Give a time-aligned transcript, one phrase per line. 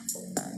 [0.00, 0.51] example.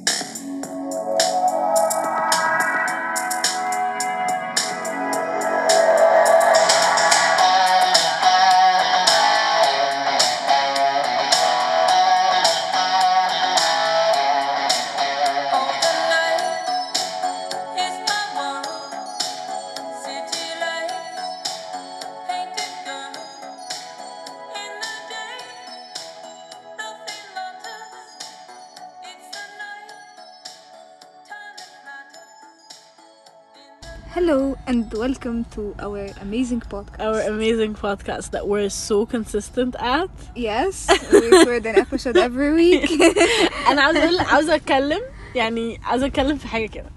[35.15, 36.99] Welcome to our amazing podcast.
[36.99, 40.11] our amazing podcast that we're so consistent at.
[40.35, 42.91] Yes, we record an episode every week.
[43.71, 45.01] أنا عاوزه أقول عاوزه أتكلم
[45.35, 46.91] يعني عاوزه أتكلم في حاجة كده.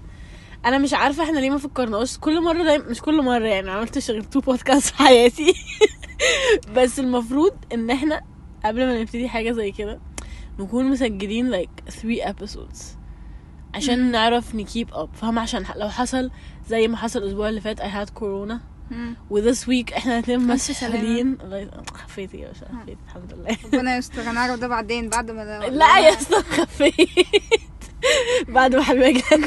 [0.64, 2.18] أنا مش عارفة إحنا ليه ما فكرناش.
[2.18, 5.54] كل مرة دايما مش كل مرة يعني ما عملتش غير تو بودكاست في حياتي.
[6.76, 8.20] بس المفروض إن إحنا
[8.64, 10.00] قبل ما نبتدي حاجة زي كده
[10.58, 12.97] نكون مسجلين like 3 episodes.
[13.82, 16.30] عشان نعرف نـ keep up فاهمة عشان لو حصل
[16.68, 19.16] زي ما حصل الأسبوع اللي فات I had كورونا مم.
[19.30, 20.54] و this week إحنا سلامة.
[20.54, 22.98] مسحولين الله ي- خفيت يا باشا خفيت.
[23.06, 23.56] الحمد لله.
[23.64, 24.22] ربنا يستر.
[24.22, 25.08] هنعرف ده بعدين.
[25.08, 27.08] بعد ما لا يا اسطى خفيت.
[28.48, 29.40] بعد ما حبيبي جاك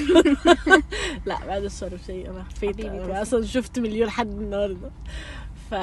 [1.26, 2.80] لا بعد الشر شيء أنا خفيت.
[2.80, 3.22] أنا.
[3.22, 4.92] أصلا شفت مليون حد النهارده.
[5.72, 5.78] فا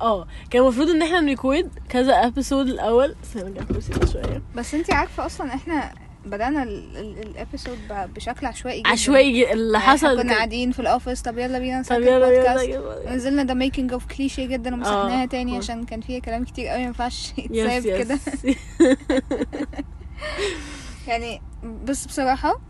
[0.00, 0.26] آه.
[0.50, 3.14] كان المفروض إن إحنا نـ record كذا episode الأول.
[3.22, 3.38] بس
[3.68, 4.42] كرسي ده شوية.
[4.56, 5.94] بس انت عارفة أصلا إحنا
[6.26, 11.22] بدأنا ال episode بشكل عشوائي جدا عشوائي اللي يعني حصل كنا قاعدين في ال office
[11.22, 15.58] طب يلا بينا نسجل بودكاست نزلنا ده making of cliché جدا ومسحناها آه، تاني آه.
[15.58, 18.18] عشان كان فيها كلام كتير قوي ما ينفعش يتساب كده
[21.08, 21.42] يعني
[21.84, 22.60] بس بصراحة.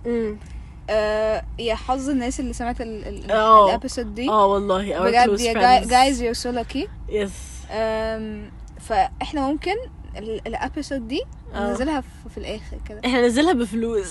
[0.91, 3.66] آه يا حظ الناس اللي سمعت آه.
[3.68, 5.84] ال episode دي آه والله بجد يا.
[5.84, 7.32] جايز you so lucky yes
[8.80, 9.74] فإحنا ممكن
[10.16, 11.43] ال- ال episode دي آه.
[11.55, 13.00] ننزلها في, في الآخر كده.
[13.06, 14.10] إحنا ننزلها بفلوس.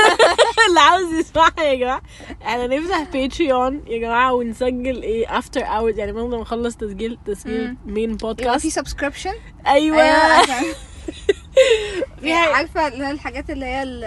[0.68, 2.02] اللي عاوز يسمعها يا جماعة.
[2.42, 7.76] إحنا نفتح Patreon يا جماعة ونسجل إيه after hours يعني بعد ما نخلص تسجيل تسجيل
[7.86, 9.32] مين يبقى في podcast subscription
[9.66, 9.96] أيوه.
[12.20, 14.04] في حاجة- عارفة اللي هي الحاجات اللي هي ال-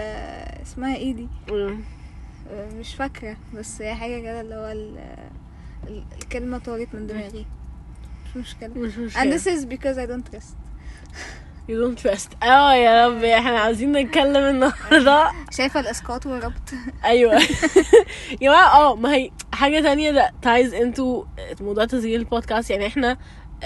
[0.62, 1.28] اسمها إيه دي.
[1.50, 1.76] أه،
[2.74, 3.36] مش فاكرة.
[3.54, 4.98] بس هي حاجة كده اللي هو ال-
[5.88, 7.46] ال- الكلمة طارت من دماغي.
[8.26, 8.68] مش مشكلة.
[8.68, 10.54] مش and مشكله this is because I don't trust.
[11.70, 12.44] You don't trust.
[12.44, 15.30] آه يا رب إحنا عاوزين نتكلم النهارده.
[15.50, 16.70] شايفة الاسقاط والربط
[17.04, 17.34] أيوه.
[18.30, 21.24] يا جماعة آه ما هي حاجة تانية ده تايز انتو
[21.60, 22.70] موضوع تسجيل البودكاست.
[22.70, 23.16] يعني إحنا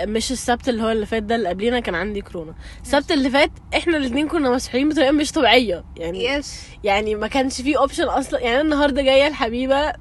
[0.04, 2.54] مش السبت اللي هو اللي فات ده اللي قبلينا كان عندي كورونا.
[2.82, 5.84] السبت اللي فات إحنا الاثنين كنا مسحولين بطريقة مش طبيعية.
[5.96, 6.40] يعني
[6.84, 8.40] يعني ما كانش في option أصلا.
[8.40, 9.92] يعني النهارده جاية الحبيبة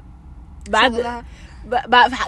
[0.70, 1.24] بعد شغلها.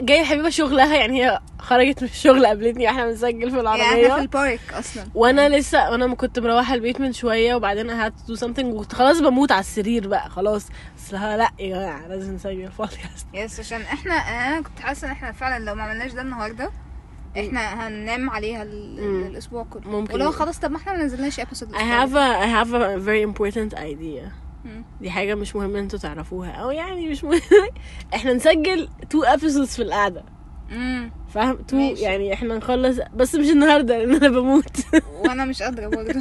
[0.02, 4.06] جاية الحبيبه شغلها يعني هي خرجت من الشغل قابلتني وإحنا بنسجل في يعني إحنا في
[4.06, 8.40] العربيه ال park أصلا وأنا لسه أنا كنت مروحة البيت من شوية وبعدين to do
[8.40, 13.28] something وكنت خلاص بموت على السرير بقى خلاص بس لأ يا جماعة لازم نسجل بودكاست
[13.34, 16.72] يس عشان إحنا أنا كنت حاسة إن إحنا فعلا لو ما عملناش ده النهارده
[17.40, 18.64] إحنا هننام عليها.
[18.64, 20.14] الأسبوع كله ممكن.
[20.14, 23.22] ولو خلاص طب ما إحنا ما نزلناش episode I have a I have a very
[23.32, 24.32] important idea.
[25.02, 26.52] دي حاجة مش مهم أنتوا تعرفوها.
[26.52, 27.42] أو يعني مش مهم.
[28.16, 30.24] إحنا نسجل two episodes في القعدة.
[30.72, 31.78] امم فاهم؟ two.
[31.78, 32.98] يعني إحنا نخلص.
[33.16, 34.78] بس مش النهارده لأن أنا بموت.
[35.26, 36.14] وأنا مش قادرة برضه.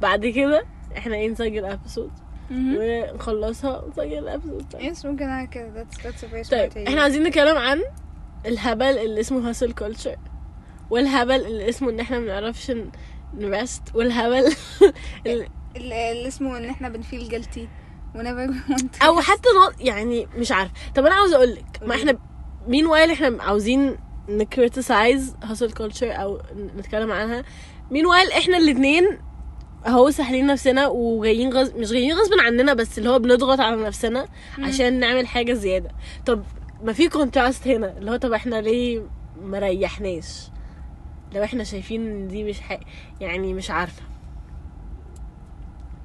[0.00, 0.64] بعد كده
[0.96, 2.10] إحنا إيه نسجل episode.
[2.50, 5.86] ونخلصها ونسجل ابيسود يس ممكن اعمل كده.
[6.50, 6.70] طيب.
[6.88, 7.82] إحنا عايزين نتكلم عن
[8.46, 10.16] الهبل اللي اسمه hustle culture
[10.90, 12.72] والهبل اللي اسمه إن إحنا ما بنعرفش
[13.34, 14.44] نـ rest والهبل
[15.26, 17.68] ال- ال- اللي اسمه إن إحنا بنـ feel guilty
[19.06, 19.48] أو حتى
[19.80, 20.70] يعني مش عارف.
[20.94, 22.18] طب أنا عاوزه أقول لك ما إحنا
[22.68, 23.96] meanwhile إحنا عاوزين
[24.28, 26.40] نـ criticize hustle culture أو
[26.76, 27.44] نتكلم عنها.
[27.90, 29.18] meanwhile إحنا الاثنين
[29.86, 34.28] أهو ساحلين نفسنا وجايين غصب مش جايين غصب عننا بس اللي هو بنضغط على نفسنا
[34.58, 35.90] عشان نعمل حاجة زيادة.
[36.26, 36.42] طب
[36.82, 39.02] ما في contrast هنا اللي هو طب إحنا ليه
[39.42, 40.50] مريحناش؟
[41.34, 42.80] لو إحنا شايفين دي مش حق
[43.20, 44.02] يعني مش عارفة.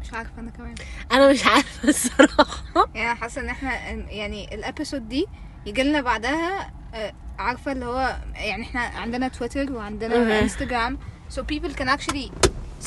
[0.07, 0.75] مش عارفة أنا كمان
[1.11, 3.73] أنا مش عارفة الصراحة يعني حاسة إن إحنا
[4.09, 5.25] يعني ال episode دي
[5.65, 10.39] يجي لنا بعدها آه، عارفة اللي هو يعني إحنا عندنا تويتر وعندنا.
[10.39, 10.97] Instagram
[11.31, 12.31] so people can actually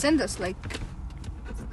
[0.02, 0.78] send us like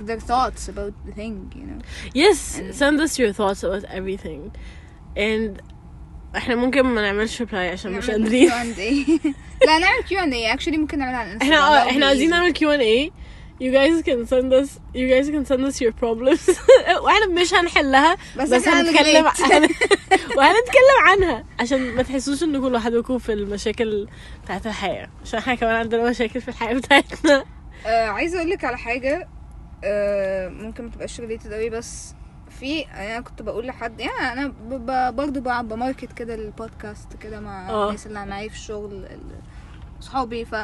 [0.07, 1.81] their thoughts about the thing you know
[2.13, 4.41] Yes, And- send us your thoughts about everything.
[5.17, 5.61] And
[6.35, 8.50] إحنا ممكن ما نعملش reply عشان مش قادرين.
[9.67, 12.29] لا نعمل Q&A actually ممكن نعملها على الانستغرام إحنا آه إحنا عايزين.
[12.29, 13.11] نعمل Q&A
[13.63, 16.59] you guys can send us you guys can send us your problems.
[17.04, 19.27] وإحنا مش هنحلها بس بس, هنتكلم.
[19.27, 19.69] هن-
[20.38, 21.44] وهنتكلم عنها.
[21.59, 24.07] عشان ما تحسوش ان كل لوحدكم في المشاكل
[24.44, 25.09] بتاعت الحياة.
[25.24, 27.45] عشان إحنا كمان عندنا مشاكل في الحياة بتاعتنا.
[27.86, 29.27] آه، عايزة أقول لك على حاجة.
[29.83, 32.13] آه، ممكن ما تبقاش related قوي بس
[32.60, 37.39] في أنا كنت بقول لحد يعني أنا ب- برضه بقعد بـ market كده البودكاست كده
[37.39, 37.88] مع آه.
[37.88, 39.42] الناس اللي معايا في الشغل ال-
[40.01, 40.56] صحابي ف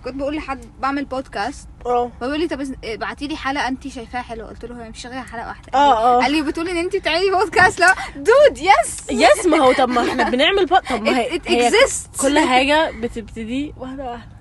[0.00, 2.10] فكنت بقول لحد بعمل بودكاست آه.
[2.20, 4.48] فبيقول لي طب ابعتي لي حلقة انت شايفاها حلوة.
[4.48, 5.72] قلت له هي مش شغاله حلقة واحدة.
[5.74, 6.22] آه آه.
[6.22, 7.94] قال لي بتقولي إن انت بتعملي بودكاست لا.
[8.16, 10.90] dude yes yes ما هو طب ما إحنا بنعمل بق...
[10.90, 11.70] طب ما هي, it, هي
[12.20, 14.32] كل حاجة بتبتدي واحدة واحدة.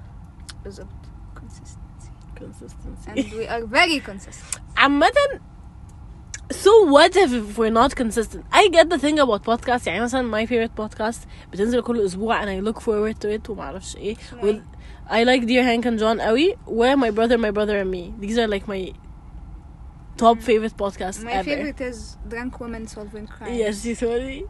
[0.63, 0.87] بالظبط.
[1.35, 2.39] Consistency.
[2.39, 3.09] Consistency.
[3.09, 4.61] And we are very consistent.
[4.77, 5.07] عامة
[6.53, 8.45] so what if we're not consistent?
[8.53, 9.87] I get the thing about podcast.
[9.87, 11.17] يعني مثلا my favorite podcast
[11.51, 14.15] بتنزل كل أسبوع and I look forward to it ومعرفش إيه.
[14.15, 14.76] With
[15.10, 18.38] I like Dear Hank and John قوي و My Brother My Brother and Me these
[18.38, 18.92] are like my
[20.22, 21.98] top favorite podcasts my ever favorite is
[22.30, 24.44] drunk women solving crime yes you totally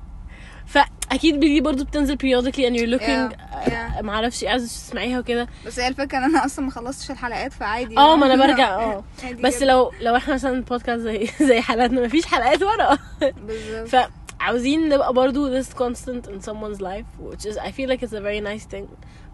[0.67, 3.99] فاكيد دي برضو بتنزل periodically and you're looking Yeah, yeah.
[3.99, 7.53] uh, معرفش ايه عايزة تسمعيها وكده بس هي الفكره ان انا اصلا ما خلصتش الحلقات
[7.53, 9.67] فعادي اه ما انا برجع اه عادي بس جدا.
[9.67, 12.99] لو لو احنا مثلا بودكاست زي زي حلقاتنا مفيش حلقات ورا
[13.47, 13.89] بالظبط
[14.39, 18.21] فعاوزين نبقى برضو this constant in someone's life which is I feel like it's a
[18.23, 18.87] very nice thing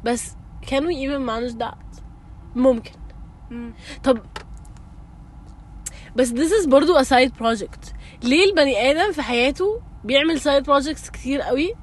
[0.04, 0.32] بس
[0.63, 2.01] can we even manage that
[2.55, 2.91] ممكن
[3.51, 3.73] مم.
[4.03, 4.19] طب
[6.15, 7.93] بس this is برضو a side project
[8.23, 11.73] ليه البني آدم في حياته بيعمل side projects كتير قوي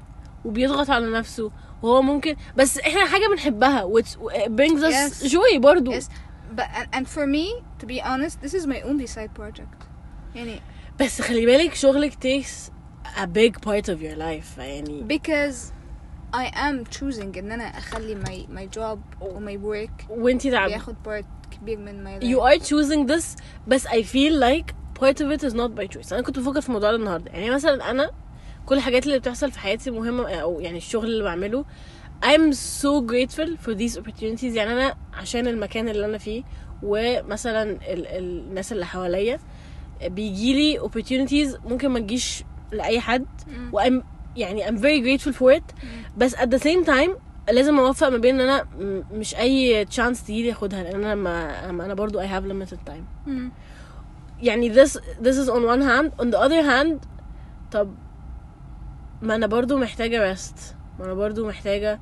[0.45, 1.51] وبيضغط على نفسه
[1.81, 4.07] وهو ممكن بس إحنا حاجة بنحبها which
[4.47, 4.93] brings us
[5.23, 5.31] Yes.
[5.31, 6.03] joy برضو Yes.
[6.55, 7.45] But and for me,
[7.79, 9.83] to be honest, this is my only side project.
[10.35, 10.61] يعني
[10.99, 12.69] بس خلي بالك شغلك takes
[13.17, 15.55] a big part of your life يعني because
[16.33, 20.95] I am choosing إن أنا أخلي my my job و my work وانتي تعب بياخد
[21.07, 21.25] part
[21.55, 22.25] كبير من my life.
[22.27, 23.35] you are choosing this
[23.67, 26.67] بس I feel like part of it is not by choice أنا كنت بفكر في
[26.69, 28.11] الموضوع ده النهارده يعني مثلا أنا
[28.65, 31.65] كل الحاجات اللي بتحصل في حياتي مهمة أو يعني الشغل اللي بعمله
[32.25, 36.43] I'm so grateful for these opportunities يعني أنا عشان المكان اللي أنا فيه
[36.83, 37.77] ومثلا ال
[38.07, 38.07] ال
[38.47, 39.39] الناس اللي حواليا
[40.05, 43.69] بيجيلي opportunities ممكن ما تجيش لأي حد مم.
[43.73, 44.03] وأم
[44.35, 45.75] يعني I'm very grateful for it.
[46.17, 47.09] بس at the same time
[47.51, 48.67] لازم أوفق ما بين إن أنا
[49.11, 51.15] مش أي chance تجيلي اخدها لأن أنا
[51.71, 53.27] ما أنا برضو I have limited time.
[53.27, 53.51] مم.
[54.41, 54.89] يعني this
[55.21, 56.21] this is on one hand.
[56.23, 57.07] On the other hand
[57.71, 57.95] طب
[59.21, 60.55] ما أنا برضو محتاجة rest.
[60.99, 61.99] ما أنا برضو محتاجة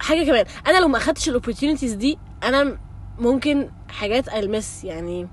[0.00, 0.44] حاجة كمان.
[0.66, 2.78] أنا لو ما أخدتش ال opportunities دي أنا
[3.18, 5.28] ممكن حاجات ا miss يعني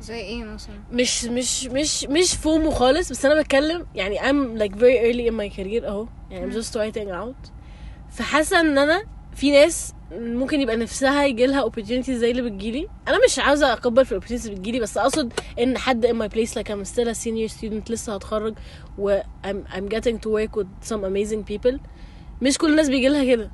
[0.00, 4.72] زي إيه مثلا؟ مش مش مش مش FOMO خالص بس أنا بتكلم يعني I'm like
[4.74, 6.06] very early in my career أهو.
[6.30, 7.50] يعني I'm just starting out.
[8.10, 9.02] فحاسة إن أنا
[9.36, 12.88] في ناس ممكن يبقى نفسها يجي لها opportunities زي اللي بتجيلي.
[13.08, 16.28] أنا مش عاوزة أكبر في ال opportunities اللي بتجيلي بس أقصد إن حد in my
[16.36, 18.54] place like I'm still a senior student لسه هتخرج
[18.98, 21.78] و I'm, I'm getting to work with some amazing people.
[22.42, 23.50] مش كل الناس بيجي لها كده.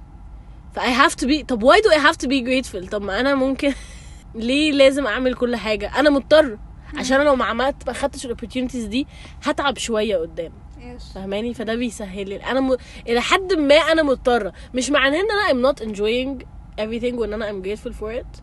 [0.75, 3.21] ف I have to be طب why do I have to be grateful طب ما
[3.21, 3.73] أنا ممكن
[4.37, 6.59] ليه لازم أعمل كل حاجة؟ أنا مضطر.
[6.97, 9.06] عشان أنا لو ما عملت ما خدتش ال opportunities دي
[9.43, 10.53] هتعب شوية قدام.
[10.81, 12.37] yes فاهماني؟ فده بيسهل لي.
[12.37, 12.77] أنا م...
[13.09, 14.53] إلى حد ما أنا مضطرة.
[14.75, 16.44] مش معناه إن أنا I'm not enjoying
[16.81, 18.41] everything وإن أنا I'm grateful for it.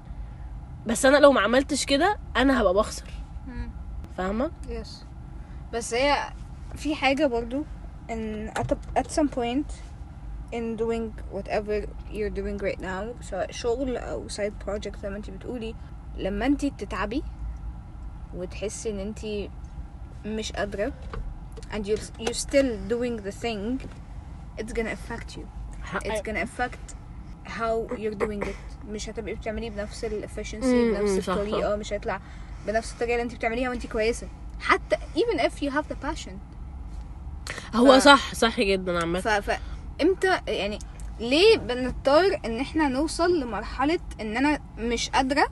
[0.88, 3.06] بس أنا لو ما عملتش كده أنا هبقى بخسر.
[4.18, 5.06] فاهمة؟ yes
[5.74, 6.30] بس هي
[6.76, 7.66] في حاجة برضو
[8.10, 9.72] إن at, at some point
[10.58, 11.06] in doing
[11.36, 11.76] whatever
[12.12, 15.76] you're doing right now سواء شغل أو side project زي ما انتي بتقولي
[16.18, 17.24] لما انتي تتعبي
[18.36, 19.50] وتحسي ان انتي
[20.26, 20.94] مش قادرة
[21.74, 23.80] and you're, you're still doing the thing
[24.60, 25.46] it's gonna affect you
[26.06, 26.86] it's gonna affect
[27.46, 32.22] how you're doing it مش هتبقي بتعمليه بنفس ال efficiency بنفس الطريقة مش هيطلع
[32.68, 34.28] بنفس الطريقة اللي انت بتعمليها وانت كويسة
[34.60, 36.32] حتى even if you have the passion
[37.76, 39.60] هو ف- صح صح جدا عامه ف ف
[40.02, 40.80] إمتى يعني
[41.20, 45.48] ليه بنضطر إن إحنا نوصل لمرحلة إن أنا مش قادرة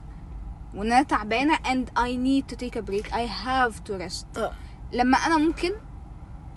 [0.76, 4.52] وإن أنا تعبانة and I need to take a break I have to rest آه.
[4.94, 5.72] لما أنا ممكن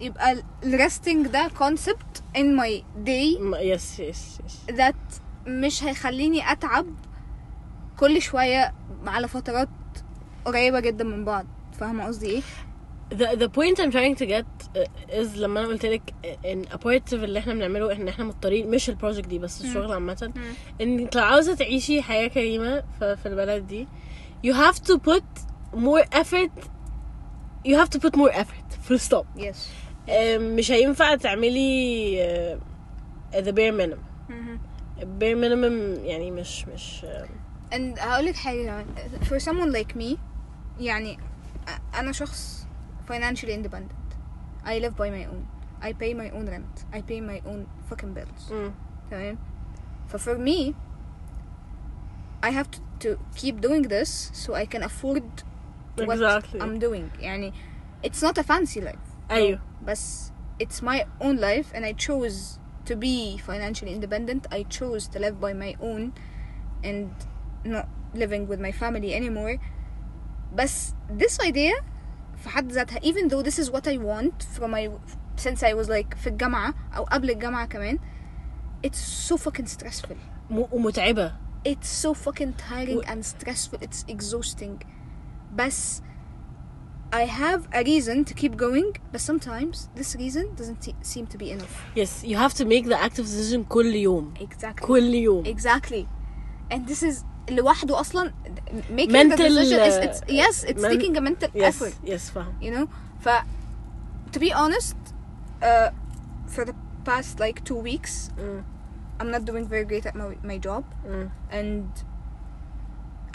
[0.01, 6.87] يبقى ال resting ده concept in my day yes yes yes that مش هيخليني أتعب
[7.99, 8.75] كل شوية
[9.07, 9.69] على فترات
[10.45, 11.47] قريبة جدا من بعض
[11.81, 12.43] فاهمة قصدي إيه؟
[13.21, 16.77] The the point I'm trying to get uh, is لما أنا قلت لك إن a
[16.79, 20.33] part of اللي إحنا بنعمله إن إحنا مضطرين مش ال project دي بس الشغل عامة.
[20.81, 23.89] إن أنت لو عاوزة تعيشي حياة كريمة في, البلد دي
[24.47, 25.25] you have to put
[25.77, 26.53] more effort
[27.67, 29.27] you have to put more effort full stop.
[29.39, 32.57] Uh, مش هينفع تعملي
[33.33, 34.05] uh, the bare minimum.
[35.21, 37.07] bare minimum يعني مش مش
[37.73, 38.85] and هقولك حاجة
[39.29, 40.17] for someone like me
[40.81, 41.19] يعني
[41.95, 42.64] أنا شخص
[43.08, 44.08] financially independent
[44.66, 45.48] I live by my own
[45.82, 48.72] I pay my own rent I pay my own fucking bills mm,
[49.12, 49.38] تمام
[50.08, 50.74] ف for me
[52.44, 55.24] I have to to keep doing this so I can afford
[55.96, 56.60] what Exactly.
[56.62, 57.54] I'm doing يعني
[58.04, 60.32] it's not a fancy life ايوه بس
[60.64, 65.40] it's my own life and I chose to be financially independent I chose to live
[65.40, 66.14] by my own
[66.84, 67.10] and
[67.66, 69.60] not living with my family anymore
[70.56, 71.74] بس this idea
[72.44, 74.90] في حد ذاتها even though this is what I want from my
[75.44, 78.00] since I was like في الجامعة أو قبل الجامعة كمان
[78.88, 80.16] it's so fucking stressful
[80.50, 81.34] م- ومتعبه
[81.68, 84.86] it's so fucking tiring و- and stressful it's exhausting
[85.56, 86.02] بس
[87.12, 91.38] I have a reason to keep going but sometimes this reason doesn't se- seem to
[91.44, 95.44] be enough yes you have to make the active decision كل يوم exactly كل يوم
[95.46, 96.06] exactly
[96.72, 98.33] and this is لوحده أصلا
[98.97, 102.31] making the decision is uh, it's yes it's men- taking a mental yes effort yes
[102.31, 102.87] فاهم you know
[103.25, 103.29] ف
[104.37, 104.97] to be honest
[105.63, 105.91] uh,
[106.57, 106.75] for the
[107.09, 108.63] past like two weeks Mm.
[109.21, 110.83] I'm not doing very great at my, my job
[111.13, 111.27] Mm.
[111.59, 111.85] and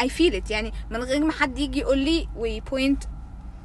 [0.05, 3.07] I feel it يعني من غير ما حد يجي يقول لي we point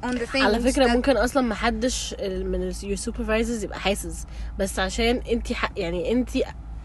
[0.03, 4.25] on the things على فكرة that- ممكن أصلا ما حدش من your supervisors يبقى حاسس
[4.59, 5.47] بس عشان انت
[5.77, 6.29] يعني انت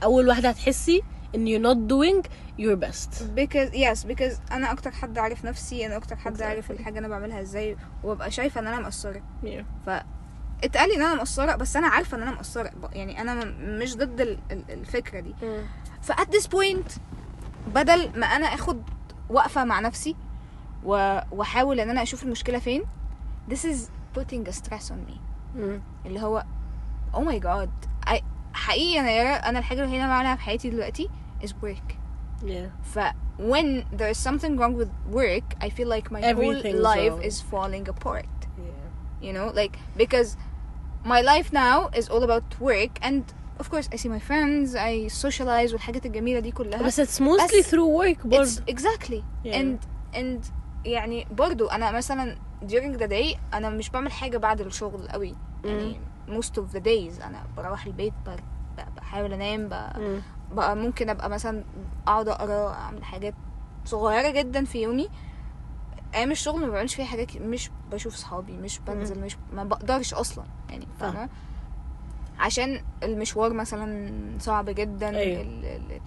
[0.05, 1.03] اول واحدة هتحسي
[1.35, 2.29] ان you're not doing
[2.61, 6.43] your best because yes because أنا أكتر حد عارف نفسي أنا أكتر حد Exactly.
[6.43, 9.91] عارف الحاجة أنا بعملها إزاي وببقى شايفة إن أنا مقصرة yeah.
[10.65, 14.21] اتقال لي إن أنا مقصرة بس أنا عارفة إن أنا مقصرة يعني أنا مش ضد
[14.21, 15.35] ال- ال- الفكرة دي
[16.03, 16.99] ف at this point
[17.75, 18.83] بدل ما أنا آخد
[19.31, 20.17] وقفة مع نفسي
[20.85, 22.83] وأحاول إن أنا أشوف المشكلة فين
[23.51, 23.77] this is
[24.19, 25.17] putting a stress on me
[25.57, 25.81] Mm.
[26.07, 26.45] اللي هو
[27.15, 27.69] oh my god
[28.13, 28.23] I
[28.55, 31.11] حقيقي أنا يارا أنا الحاجة الوحيدة اللي أنا بعملها في حياتي دلوقتي
[31.46, 31.90] is work
[32.44, 33.00] yeah ف
[33.54, 33.68] when
[34.00, 34.92] there is something wrong with
[35.22, 37.30] work I feel like my whole Everything's life wrong.
[37.30, 40.30] is falling apart yeah you know like because
[41.14, 43.22] my life now is all about work and
[43.62, 44.94] of course I see my friends I
[45.26, 49.56] socialize والحاجات الجميلة دي كلها بس it's mostly بس through work it's برضه exactly Yeah.
[49.56, 49.78] and
[50.16, 50.46] and
[50.86, 56.00] يعني برضو انا مثلا during the day انا مش بعمل حاجة بعد الشغل قوي يعني
[56.30, 58.30] most of the days انا بروح البيت ب-
[58.78, 60.39] ب- بحاول انام ب- Mm.
[60.53, 61.65] بقى ممكن أبقى مثلا
[62.07, 63.35] أقعد أقرأ اعمل حاجات
[63.85, 65.09] صغيرة جدا في يومي
[66.15, 70.45] أيام الشغل ما بعملش فيها حاجات مش بشوف صحابي مش بنزل مش ما بقدرش أصلا
[70.71, 71.13] يعني فاهمة.
[71.15, 71.29] فاهمة
[72.39, 75.43] عشان المشوار مثلا صعب جدا أيوة.
[75.43, 75.65] ال...
[75.65, 76.01] ال...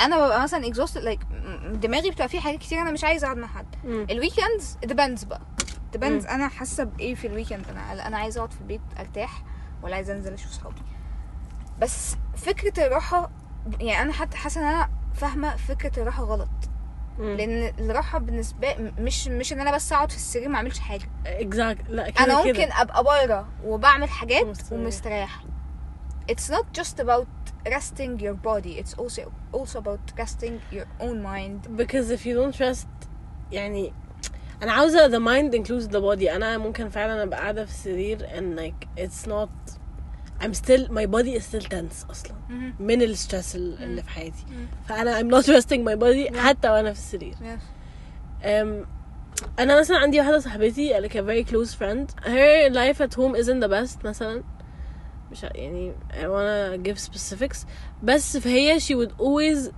[0.00, 0.64] أنا ببقى مثلا
[0.96, 3.66] like م- دماغي بتبقى فيه حاجات كتير أنا مش عايزة أقعد مع حد.
[3.84, 5.40] ال weekends depends بقى
[5.96, 6.26] مم.
[6.26, 9.42] أنا حاسة بإيه في ال weekend أنا أنا عايزة أقعد في البيت أرتاح
[9.82, 10.82] ولا عايزة أنزل أشوف صحابي
[11.80, 13.30] بس فكرة الراحة
[13.80, 16.48] يعني أنا حتى حاسة إن أنا فاهمة فكرة الراحة غلط.
[17.18, 17.22] Mm.
[17.22, 21.08] لأن الراحة بالنسبة مش مش إن أنا بس أقعد في السرير ما أعملش حاجة.
[21.24, 22.52] exactly لا كده أنا كده.
[22.52, 24.72] ممكن أبقى برة وبعمل حاجات ومستريح.
[24.72, 25.44] ومستريحة.
[26.32, 27.26] It's not just about
[27.66, 28.78] resting your body.
[28.82, 31.76] It's also also about resting your own mind.
[31.76, 32.86] Because if you don't trust
[33.52, 33.92] يعني
[34.62, 36.28] أنا عاوزة the mind includes the body.
[36.28, 39.79] أنا ممكن فعلا أبقى قاعدة في السرير and like it's not
[40.40, 42.32] I'm still my body is still tense أصلا.
[42.80, 44.44] من الستريس اللي في حياتي.
[44.88, 47.34] فأنا I'm not resting my body حتى وأنا في السرير.
[47.34, 47.60] Yes.
[48.44, 48.86] um,
[49.58, 52.10] أنا مثلا عندي واحدة صاحبتي like a very close friend.
[52.24, 54.42] Her life at home isn't the best مثلا.
[55.32, 57.66] مش يعني I wanna give specifics.
[58.02, 59.72] بس فهي she would always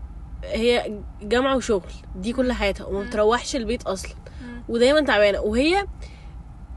[0.44, 1.92] هي جامعة وشغل.
[2.16, 2.84] دي كل حياتها.
[2.86, 4.14] وما بتروحش البيت أصلا.
[4.68, 5.40] ودايما تعبانة.
[5.40, 5.86] وهي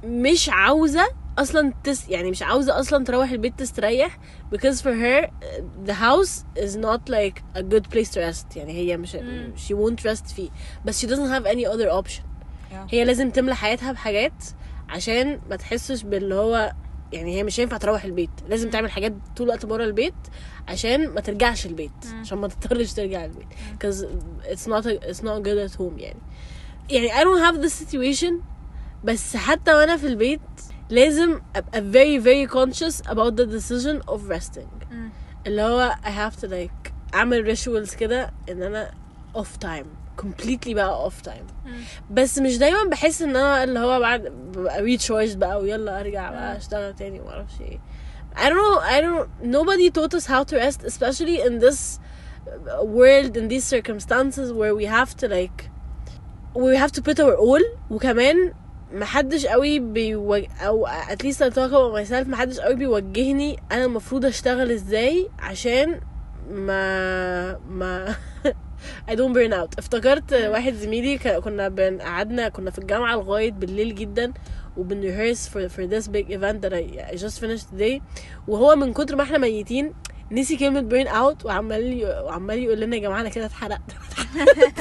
[0.03, 4.17] مش عاوزة أصلا تس يعني مش عاوزة أصلا تروح البيت تستريح
[4.55, 5.29] because for her
[5.87, 8.57] the house is not like a good place to rest.
[8.57, 9.53] يعني هي مش مم.
[9.67, 10.49] she won't rest فيه.
[10.85, 12.21] بس she doesn't have any other option.
[12.71, 12.75] Yeah.
[12.93, 14.43] هي لازم تملى حياتها بحاجات
[14.89, 16.73] عشان ما تحسش باللي هو
[17.13, 18.29] يعني هي مش هينفع تروح البيت.
[18.49, 20.13] لازم تعمل حاجات طول الوقت بره البيت
[20.67, 23.47] عشان ما ترجعش البيت عشان ما تضطرش ترجع البيت.
[23.79, 24.05] because
[24.45, 26.19] it's not a, it's not good at home يعني.
[26.89, 28.33] يعني I don't have this situation
[29.03, 30.39] بس حتى وأنا في البيت
[30.90, 35.10] لازم ابقى very very conscious about the decision of resting مم.
[35.46, 38.90] اللي هو I have to like اعمل rituals كده ان انا
[39.36, 39.86] off time
[40.22, 41.70] completely بقى off time
[42.10, 46.56] بس مش دايما بحس ان انا اللي هو بعد ببقى recharged بقى ويلا ارجع بقى
[46.56, 47.78] اشتغل تاني ومعرفش ايه
[48.36, 51.98] I don't know I don't nobody taught us how to rest especially in this
[52.82, 55.58] world in these circumstances where we have to like
[56.54, 58.52] we have to put our all وكمان
[58.95, 60.45] محدش قوي بيوج...
[60.61, 60.87] أو
[61.23, 65.99] least I talk about myself محدش قوي بيوجهني أنا المفروض أشتغل إزاي عشان
[66.51, 68.15] ما ما
[69.09, 69.79] I don't burn out.
[69.79, 72.01] افتكرت واحد زميلي كنا بن...
[72.01, 74.33] قعدنا كنا في الجامعة لغاية بالليل جدا
[74.77, 78.01] وبن rehearse for, for this big event that I, I just finished today.
[78.47, 79.93] وهو من كتر ما إحنا ميتين
[80.31, 83.81] نسي كلمة burn out وعمال وعمال يقول لنا يا جماعة أنا كده اتحرقت.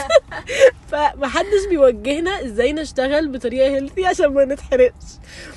[0.91, 5.05] فمحدش بيوجهنا إزاي نشتغل بطريقة healthy عشان ما نتحرقش.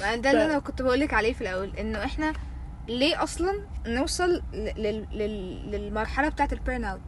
[0.01, 2.33] ما ده اللي أنا كنت بقولك عليه في الأول إنه إحنا
[2.87, 5.05] ليه أصلا نوصل لل...
[5.13, 5.71] لل...
[5.71, 6.99] للمرحلة بتاعة ال burn out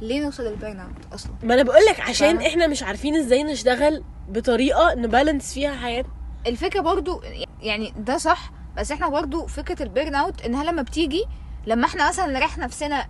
[0.00, 3.16] ليه نوصل لل burn out أصلا؟ ما أنا بقول لك عشان فاهمة؟ إحنا مش عارفين
[3.16, 6.12] إزاي نشتغل بطريقة ن balance فيها حياتنا.
[6.46, 7.22] الفكرة برضو
[7.60, 11.24] يعني ده صح بس إحنا برضو فكرة ال burn out إنها لما بتيجي
[11.66, 13.06] لما إحنا مثلا نريح نفسنا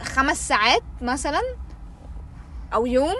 [0.00, 1.40] خمس ساعات مثلا
[2.74, 3.14] أو يوم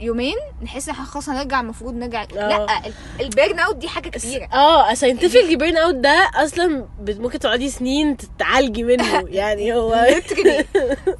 [0.00, 2.24] يومين نحس إن إحنا خلاص هنرجع المفروض نرجع.
[2.34, 7.38] لا ال- ال burn out دي حاجة كبيره آه scientific burn out ده أصلا ممكن
[7.38, 9.24] تقعدي سنين تتعالجي منه.
[9.40, 9.96] يعني هو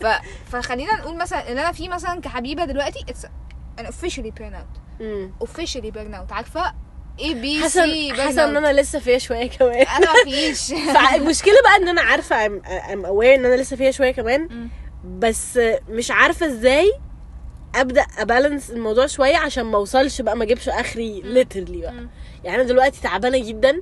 [0.03, 0.07] ف...
[0.51, 3.25] فخلينا نقول مثلا إن أنا في مثلا كحبيبة دلوقتي it's
[3.79, 4.67] an officially burn out
[5.01, 5.33] مم.
[5.41, 6.75] officially burn out عارفة؟
[7.21, 9.87] اي بي سي حاسة ان أنا لسه فيها شوية كمان.
[9.87, 10.75] أنا ما فيش.
[10.95, 12.63] فالمشكلة بقى إن أنا عارفة I'm
[12.93, 14.69] I'm aware إن أنا لسه فيها شوية كمان.
[15.19, 16.93] بس مش عارفة إزاي
[17.75, 22.07] أبدأ أ balance الموضوع شوية عشان ما أوصلش بقى ما أجيبش آخري literally بقى.
[22.45, 23.81] يعني أنا دلوقتي تعبانة جدا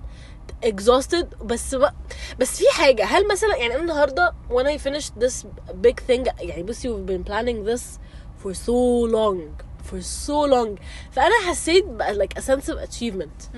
[0.67, 1.95] exhausted بس بقى
[2.39, 5.47] بس في حاجة هل مثلا يعني أنا النهارده when I finished this
[5.87, 7.83] big thing يعني بصي we've been planning this
[8.45, 9.65] for so long.
[9.91, 10.81] For so long.
[11.13, 13.57] فأنا حسيت بقى like a sense of achievement.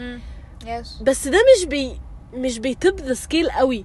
[0.66, 2.00] yes بس ده مش بي
[2.32, 3.84] مش بي tip the scale قوي.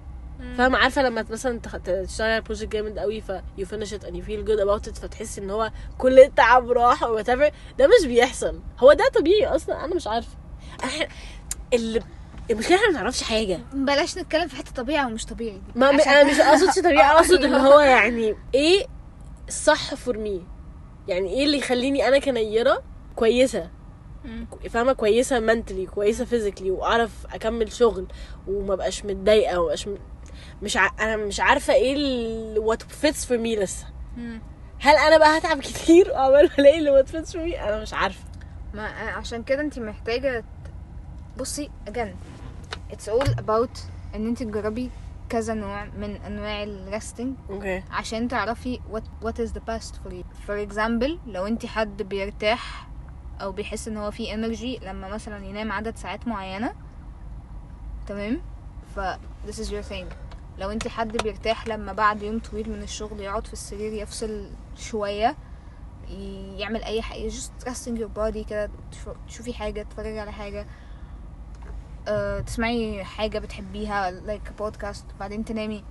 [0.57, 4.23] فاهمة؟ عارفة لما مثلا تشتغل على project جامد قوي ف you finish it and you
[4.27, 7.51] feel good about it فتحسي إن هو كل التعب راح or whatever.
[7.77, 8.59] ده مش بيحصل.
[8.79, 10.37] هو ده طبيعي أصلا؟ أنا مش عارفة.
[10.83, 11.07] إحنا
[11.73, 12.01] اللي
[12.51, 13.59] المشكلة إحنا ما نعرفش حاجة.
[13.73, 15.57] بلاش نتكلم في حتة طبيعي ومش طبيعي.
[15.73, 15.79] دي.
[15.79, 17.75] ما أنا مش اقصدش طبيعي اقصد اللي أيوه.
[17.75, 18.85] هو يعني إيه
[19.47, 20.43] الصح for me
[21.07, 22.83] يعني إيه اللي يخليني أنا كنيرة
[23.15, 23.69] كويسة؟
[24.25, 24.47] مم.
[24.69, 28.07] فاهمة؟ كويسة mentally كويسة physically وأعرف أكمل شغل
[28.47, 29.95] وما بقاش متضايقة وما بقاش م...
[30.61, 30.89] مش ع...
[30.99, 32.63] أنا مش عارفة إيه ال...
[32.67, 33.85] what fits for me لسه.
[34.79, 37.93] هل أنا بقى هتعب كتير وعمال ما ألاقي اللي what fits for me أنا مش
[37.93, 38.23] عارفة.
[38.73, 40.43] ما عشان كده انت محتاجة
[41.39, 42.09] بصي again
[42.93, 43.79] it's all about
[44.15, 44.89] إن انت تجربي
[45.31, 50.11] كذا نوع من أنواع ال resting okay عشان تعرفي what what is the best for
[50.11, 50.25] you.
[50.47, 52.87] For example لو انت حد بيرتاح
[53.41, 56.73] أو بيحس إن هو فيه energy لما مثلا ينام عدد ساعات معينة
[58.07, 58.41] تمام؟
[58.95, 58.99] ف
[59.47, 60.05] this is your thing.
[60.57, 65.35] لو انت حد بيرتاح لما بعد يوم طويل من الشغل يقعد في السرير يفصل شوية
[66.09, 70.61] ي- يعمل أي حاجة just resting your body كده تشو- تشوفي حاجة تتفرجي على حاجة.
[70.61, 70.65] أه
[72.45, 75.83] تسمعي حاجة بتحبيها like podcast بعدين تنامي.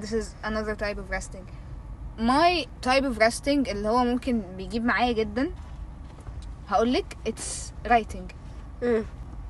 [0.00, 1.46] This is another type of resting.
[2.18, 5.50] My type of resting اللي هو ممكن بيجيب معايا جدا
[6.68, 8.32] هقولك it's writing.
[8.82, 9.04] امم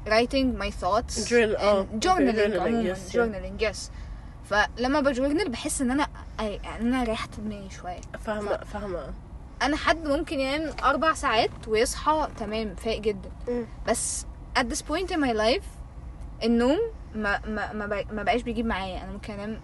[0.07, 1.29] writing my thoughts.
[1.29, 1.83] Journal- آه.
[1.87, 3.15] and journaling عموما yes, yeah.
[3.15, 3.91] journaling yes.
[4.51, 6.05] فلما بجورنال بحس إن أنا
[6.39, 8.01] أي- يعني أنا ريحت دماغي شوية.
[8.21, 9.13] فاهمة فاهمة.
[9.63, 13.31] أنا حد ممكن ينام أربع ساعات ويصحى تمام فايق جدا.
[13.89, 14.27] بس
[14.59, 15.65] at this point in my life
[16.45, 16.79] النوم
[17.15, 19.03] ما ما ما, ما بقاش بيجيب معايا.
[19.05, 19.61] أنا ممكن أنام.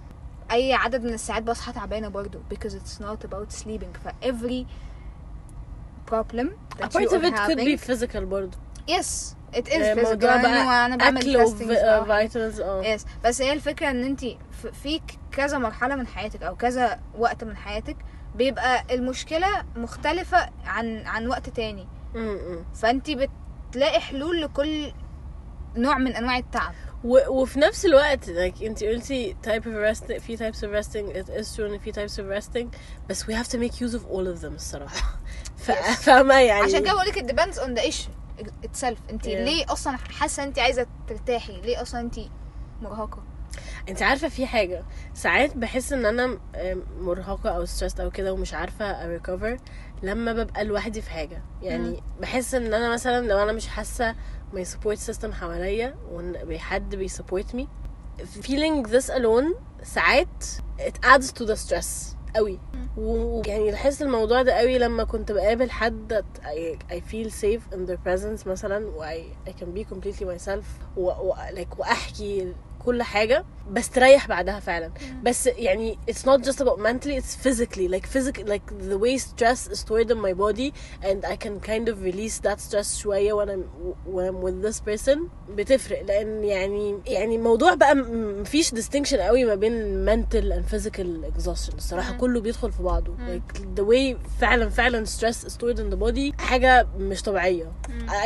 [0.53, 3.99] أي عدد من الساعات بصحى تعبانة برضو because it's not about sleeping.
[4.05, 4.65] ف every
[6.11, 8.59] problem a that part you of it could be having physical برضه
[8.89, 10.15] yes it is آه، physical.
[10.17, 11.43] بقى أنا بعمل أكل.
[11.43, 12.83] وفيتامينز آه.
[12.85, 14.21] يس بس هي الفكرة إن انت
[14.73, 15.01] في
[15.33, 17.97] كذا مرحلة من حياتك أو كذا وقت من حياتك
[18.35, 21.87] بيبقى المشكلة مختلفة عن عن وقت تاني.
[22.75, 24.93] فانت بتلاقي حلول لكل
[25.77, 26.75] نوع من أنواع التعب.
[27.05, 31.41] و- وفي نفس الوقت like انت قلتي type of resting في types of resting it
[31.41, 32.67] is true ان في types of resting
[33.09, 35.19] بس we have to make use of all of them الصراحة.
[35.65, 36.01] ف- Yes.
[36.01, 38.11] فاهمة يعني؟ عشان كده بقول لك it depends on the issue
[38.67, 38.99] itself.
[39.11, 39.29] انت Yeah.
[39.29, 42.15] ليه أصلا حاسة انت عايزة ترتاحي؟ ليه أصلا انت
[42.83, 43.23] مرهقة؟
[43.88, 44.85] انت عارفة في حاجة.
[45.14, 46.38] ساعات بحس ان أنا م-
[46.99, 49.59] مرهقة أو stressed أو كده ومش عارفة recover
[50.03, 51.43] لما ببقى لوحدي في حاجة.
[51.62, 54.14] يعني بحس ان أنا مثلا لو أنا مش حاسة
[54.55, 57.64] my support system حواليا وان حد بي support me
[58.43, 60.45] feeling this alone ساعات
[60.79, 62.59] it adds to the stress قوي.
[62.97, 67.99] ويعني لاحظت الموضوع ده قوي لما كنت بقابل حد I, I feel safe in their
[68.07, 70.64] presence مثلا و I, I can be completely myself
[70.97, 72.53] و, و, like وأحكي
[72.85, 74.90] كل حاجة بس تريح بعدها فعلا
[75.23, 79.68] بس يعني it's not just about mentally it's physically like physically like the way stress
[79.73, 83.49] is stored in my body and I can kind of release that stress شوية when
[83.49, 83.62] I'm
[84.14, 85.18] when I'm with this person
[85.51, 91.75] بتفرق لأن يعني يعني الموضوع بقى مفيش distinction قوي ما بين mental and physical exhaustion
[91.75, 92.18] الصراحة مم.
[92.18, 96.40] كله بيدخل في بعضه like the way فعلا فعلا stress is stored in the body
[96.42, 97.73] حاجة مش طبيعية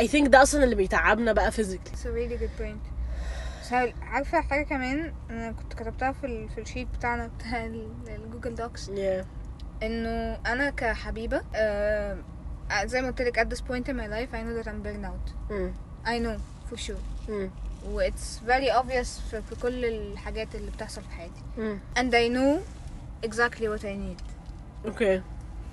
[0.01, 2.98] I think ده أصلا اللي بيتعبنا بقى physically It's a really good point
[3.69, 6.49] بس هقول- عارفة حاجة كمان؟ أنا كنت كتبتها في ال...
[6.49, 9.25] في ال sheet بتاعنا بتاع ال- ال Google Docs yeah.
[9.83, 12.17] إنه أنا كحبيبة آه
[12.85, 15.05] زي ما قلت لك at this point in my life I know that I'm burnt
[15.05, 15.51] out.
[15.51, 15.71] mm.
[16.05, 16.37] I know
[16.71, 17.01] for sure.
[17.27, 17.49] Mm.
[17.91, 21.41] و it's very obvious في, في كل الحاجات اللي بتحصل في حياتي.
[21.57, 21.99] Mm.
[21.99, 22.59] and I know
[23.29, 24.21] exactly what I need.
[24.91, 25.21] Okay.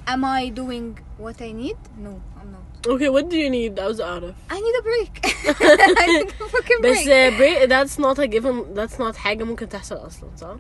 [0.08, 0.88] am I doing
[1.24, 4.76] what I need no I'm not okay what do you need عاوز اعرف I need
[4.80, 5.26] a break
[6.04, 9.44] I need a fucking بس break uh, break that's not a given that's not حاجة
[9.44, 10.56] ممكن تحصل أصلا صح؟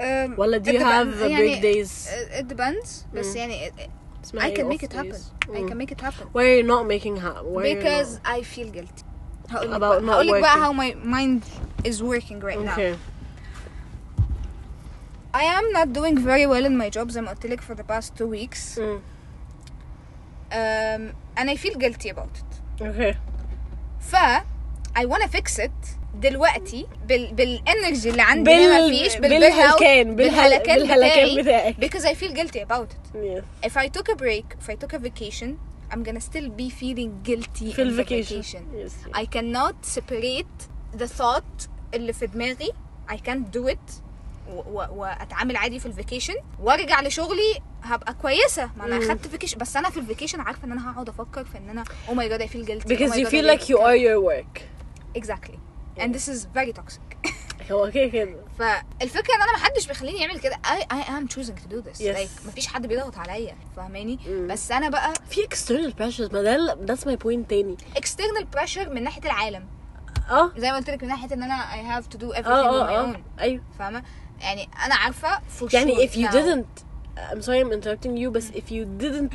[0.00, 1.22] um, ولا do it you have depends.
[1.22, 2.08] uh, يعني break days?
[2.40, 3.36] it depends بس Mm.
[3.36, 3.72] يعني it,
[4.24, 5.30] اسمها I إيه can off make it happen days?
[5.48, 5.68] I Mm.
[5.70, 8.38] can make it happen Why are you not making ha- why are you because not?
[8.38, 9.04] I feel guilty
[9.50, 10.62] هقول لك About بقى, not هقول لك بقى working.
[10.64, 11.42] how my mind
[11.90, 12.94] is working right now okay
[15.36, 17.84] I am not doing very well in my job زي ما قلت لك for the
[17.92, 19.00] past two weeks mm.
[20.52, 21.02] um,
[21.36, 23.14] and I feel guilty about it okay
[24.00, 24.16] ف
[24.96, 25.70] I wanna fix it
[26.14, 31.76] دلوقتي بال بالانرجي اللي عندي اللي ما فيش بالبرن اوت بالهلكان بالهلكان بالهلكان بتاعي بتاعك
[31.84, 33.68] because I feel guilty about it yes.
[33.70, 35.48] if I took a break if I took a vacation
[35.92, 39.16] I'm gonna still be feeling guilty في in the الفاكيشن vacation yes.
[39.16, 40.68] I cannot separate
[41.00, 42.70] the thought اللي في دماغي
[43.10, 44.05] I can't do it و- و-
[44.91, 48.69] وأتعامل عادي في ال vacation وأرجع لشغلي هبقى كويسة.
[48.77, 48.97] ما أنا.
[48.97, 51.83] أخدت vacation بس أنا في ال vacation عارفة إن أنا هقعد أفكر في إن أنا
[51.83, 52.87] oh my god I feel guilty.
[52.87, 54.61] Because oh you feel like you are your work.
[55.15, 55.57] Exactly.
[55.99, 57.17] And this is very toxic.
[57.71, 60.55] هو كده كده فالفكرة إن أنا محدش بيخليني يعمل كده.
[60.65, 61.99] I, I am choosing to do this.
[61.99, 62.17] Yes.
[62.17, 64.47] like مفيش حد بيضغط عليا فاهماني؟ مم.
[64.47, 67.77] بس أنا بقى في external pressures ما ده that's my point تاني.
[67.95, 69.67] External pressure من ناحية العالم.
[70.29, 70.51] آه.
[70.57, 73.09] زي ما قلت لك من ناحية إن أنا I have to do everything آه آه
[73.09, 73.15] آه.
[73.39, 73.63] أيوه.
[73.79, 74.03] فاهمة؟
[74.41, 76.31] يعني أنا عارفة for يعني sure if you now.
[76.31, 76.83] didn't
[77.31, 79.33] I'm sorry I'm interrupting you بس if you didn't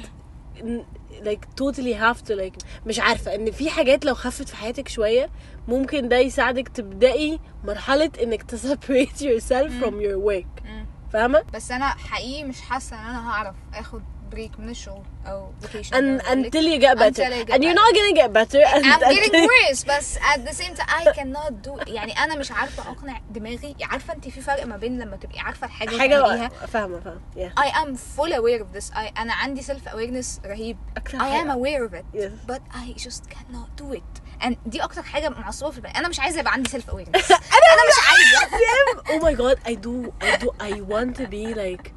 [1.24, 5.30] like totally have to like مش عارفة إن في حاجات لو خفت في حياتك شوية
[5.68, 10.64] ممكن ده يساعدك تبدأي مرحلة إنك ت separate yourself from your work.
[10.64, 10.86] مم.
[11.12, 14.02] فاهمة؟ بس أنا حقيقي مش حاسة إن أنا هعرف آخد
[14.32, 17.80] بريك من الشغل أو vacation And, until you get better Until I get and you're
[17.84, 21.52] not gonna get better and, I'm getting worse بس at the same time I cannot
[21.68, 25.40] do يعني أنا مش عارفه اقنع دماغي عارفه انت في فرق ما بين لما تبقي
[25.40, 29.32] عارفه الحاجة حاجة وتعمليها فاهمة فاهمة yeah I am full aware of this I, أنا
[29.34, 32.32] عندي self awareness رهيب I am aware of it Yes.
[32.46, 36.20] but I just cannot do it and دي أكتر حاجة معصبة في البني أنا مش
[36.20, 40.48] عايزة يبقى عندي self awareness أنا مش عايزة oh my god I do I do
[40.60, 41.92] I want to be like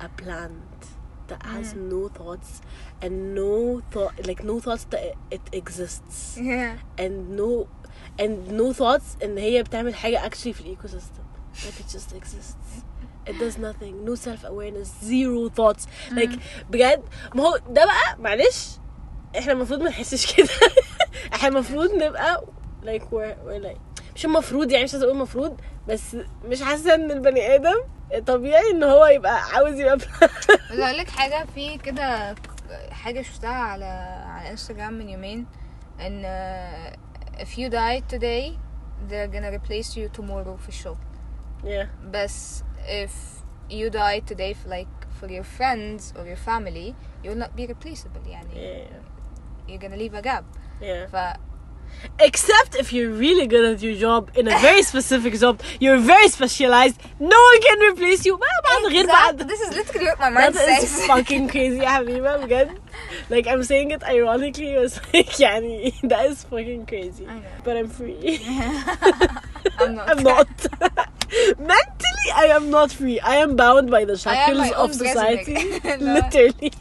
[0.00, 0.69] a plant
[1.30, 2.50] that has no thoughts
[3.04, 5.04] and no thought like no thoughts that
[5.36, 6.72] it exists yeah.
[7.02, 7.50] and no
[8.22, 11.24] and no thoughts ان هي بتعمل حاجة actually في الecosystem
[11.64, 12.82] like it just exists
[13.26, 16.38] it does nothing no self awareness zero thoughts like
[16.70, 17.02] بجد
[17.34, 18.68] ما هو ده بقى معلش
[19.38, 20.48] إحنا المفروض ما نحسش كده
[21.34, 22.44] إحنا المفروض نبقى
[22.84, 23.78] like we're, we're like
[24.14, 27.76] مش المفروض يعني مش عايزه أقول المفروض بس مش حاسه ان البني آدم
[28.26, 30.08] طبيعي ان هو يبقى عاوز يبقى بس
[30.80, 32.34] أقول لك حاجة في كده
[32.90, 33.84] حاجة شفتها على
[34.26, 35.46] على انستغرام من يومين
[35.98, 38.58] uh, if you die today
[39.08, 40.96] they're gonna replace you tomorrow في الشغل
[41.64, 42.62] yeah بس
[43.04, 43.10] if
[43.70, 46.94] you die today for like for your friends or your family
[47.24, 50.44] you'll not be replaceable يعني yeah you're gonna leave a gap
[50.82, 51.16] yeah ف
[52.19, 56.27] except if you're really good at your job in a very specific job you're very
[56.37, 60.29] specialized no one can replace you ما بعد غير بعد this is literally what my
[60.29, 62.69] mind That is says fucking crazy يا حبيبة بجد
[63.29, 67.63] like I'm saying it ironically بس like يعني that is fucking crazy I know.
[67.65, 68.39] but I'm free
[69.79, 70.09] I'm not.
[70.09, 70.47] I'm not
[71.57, 74.77] mentally I am not free I am bound by the I am shackles my of
[74.89, 76.01] own society president.
[76.01, 76.29] لا.
[76.29, 76.71] literally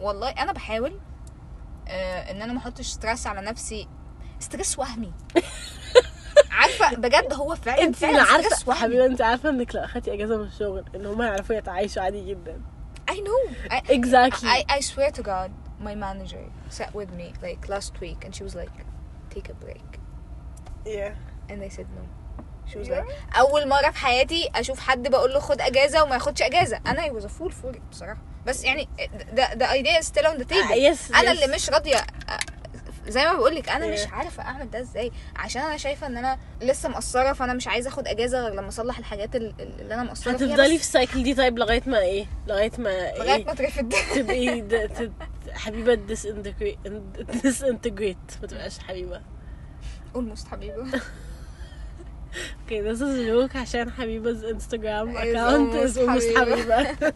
[0.00, 1.03] والله انا بحاول آه
[1.87, 3.87] إن أنا ما أحطش stress على نفسي.
[4.39, 5.13] stress وهمي.
[6.51, 10.43] عارفة؟ بجد هو فعلا انت فعلا عارفة حبيبة انت عارفة إنك لو أخدتي إجازة من
[10.43, 12.61] الشغل إن هم يعرفوا يتعايشوا عادي جدا.
[13.11, 13.41] I know.
[13.71, 14.49] I, exactly.
[14.49, 18.43] I, I swear to God my manager sat with me like last week and she
[18.43, 18.75] was like
[19.29, 19.89] take a break.
[20.85, 21.13] Yeah.
[21.49, 22.03] And I said no.
[22.83, 22.91] Was Yeah.
[22.91, 26.79] like أول مرة في حياتي أشوف حد بقول له خد أجازة وما ياخدش أجازة.
[26.87, 28.21] أنا a fool for it بصراحة.
[28.45, 28.87] بس يعني
[30.01, 30.71] is still on the table.
[30.71, 31.31] آه، yes, أنا.
[31.31, 31.97] اللي مش راضية.
[33.07, 33.99] زي ما بقول لك أنا Yeah.
[34.01, 35.11] مش عارفة أعمل ده إزاي.
[35.35, 38.97] عشان أنا شايفة إن أنا لسه مقصرة فأنا مش عايزة أخد أجازة غير لما أصلح
[38.97, 40.47] الحاجات ال- اللي أنا مقصرة فيها.
[40.47, 45.09] هتفضلي في السايكل دي طيب لغاية ما إيه؟ لغاية ما لغاية إيه ما اترفد تبقي
[45.53, 46.89] حبيبة disintegrate
[47.31, 48.41] disintegrate.
[48.41, 49.21] ما تبقاش حبيبة.
[50.15, 50.87] Almost حبيبة.
[52.65, 56.37] Okay, this is a joke عشان حبيبة Instagram account is almost.
[56.37, 57.13] حبيبة.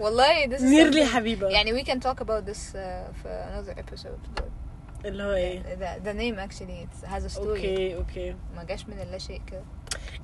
[0.00, 1.48] والله this is Nearly حبيبة.
[1.48, 4.44] يعني we can talk about this uh, في another episode but
[5.04, 8.86] اللي هو إيه the, the name actually it has a story okay okay ما جاش
[8.88, 9.62] من اللا شيء كده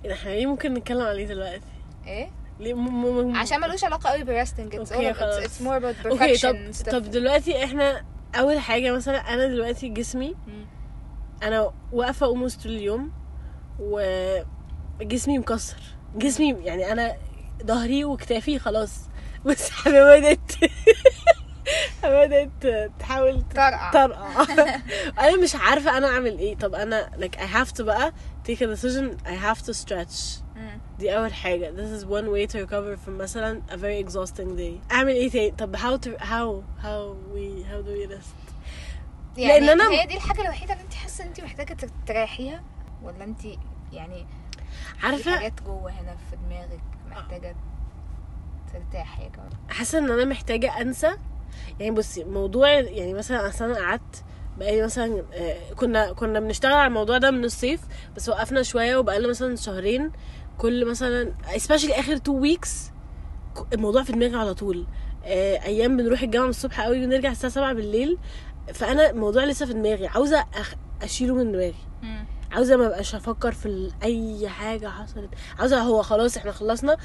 [0.05, 1.67] إيه إحنا ليه ممكن نتكلم عليه دلوقتي
[2.07, 2.29] إيه
[2.61, 5.59] ليه م- م- م- عشان ملوش علاقة قوي ب resting all it's, خلاص.
[5.63, 10.67] more about okay perfection طب طب دلوقتي إحنا أول حاجة مثلا أنا دلوقتي جسمي مم.
[11.43, 13.13] أنا واقفة almost طول اليوم
[13.81, 15.77] وجسمي مكسر.
[16.17, 17.17] جسمي يعني أنا
[17.67, 19.01] ظهري وكتافي خلاص.
[19.47, 20.53] بس بدات
[22.05, 22.51] بدأت
[22.99, 24.43] تحاول طرقع طرقع
[25.29, 26.57] أنا مش عارفة أنا أعمل إيه.
[26.57, 28.13] طب أنا like I have to بقى
[28.49, 29.27] take a decision.
[29.27, 30.41] I have to stretch.
[30.99, 31.73] دي أول حاجة.
[31.77, 34.93] This is one way to recover from مثلا a very exhausting day.
[34.93, 38.53] أعمل إيه تاني؟ طب how to how how we how do we rest
[39.37, 42.63] يعني لأن أنا- هي دي الحاجة الوحيدة اللي أنت حاسة إن أنت محتاجة تريحيها؟
[43.03, 43.41] ولا انت
[43.93, 44.27] يعني
[45.03, 46.81] عارفه حاجات جوه هنا في دماغك
[47.11, 47.57] محتاجة
[48.73, 51.11] ترتاحي يا جماعة؟ حاسة إن أنا محتاجة أنسى.
[51.81, 54.25] يعني بصي موضوع يعني مثلا أصل أنا قعدت
[54.59, 57.81] بقالي مثلا آه، كنا كنا بنشتغل على الموضوع ده من الصيف
[58.17, 60.13] بس وقفنا شوية وبقالنا مثلا شهرين.
[60.59, 62.69] كل مثلا especially آخر weeks
[63.59, 64.87] ك- الموضوع في دماغي على طول.
[65.25, 68.19] آه، أيام بنروح الجامعة الصبح قوي ونرجع الساعة 7 بالليل.
[68.75, 70.75] فأنا الموضوع لسه في دماغي عاوزة أخ...
[71.03, 71.75] أشيله من دماغي.
[72.53, 75.31] عاوزة ما بقاش أفكر في أي حاجة حصلت.
[75.59, 76.97] عاوزة هو خلاص إحنا خلصنا.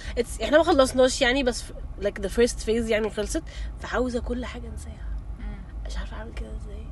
[0.44, 1.64] إحنا ما خلصناش يعني بس
[2.02, 3.44] like the first phase يعني خلصت.
[3.80, 5.08] فعاوزة كل حاجة أنساها.
[5.86, 6.86] مش عارفة أعمل كده إزاي.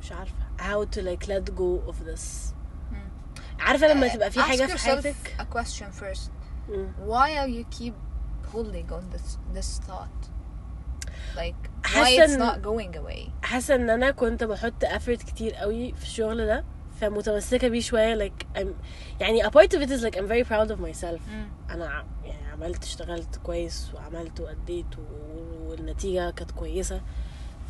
[0.00, 0.34] مش عارفة.
[0.58, 2.54] How to like let go of this.
[3.60, 6.30] عارفة لما تبقى في Ask حاجة في حياتك؟ a question first.
[7.06, 7.94] why are you keep
[8.54, 10.20] holding on this this thought?
[11.36, 11.60] Like
[11.94, 13.30] why it's not going away?
[13.42, 16.64] حاسة إن أنا كنت بحط effort كتير قوي في الشغل ده.
[17.00, 18.28] فمتمسكة بيه شوية.
[18.28, 18.66] Like I'm
[19.20, 21.20] يعني a part of it is like I'm very proud of myself.
[21.70, 24.86] أنا ع- يعني عملت اشتغلت كويس وعملت وأديت
[25.66, 27.00] والنتيجة كانت كويسة.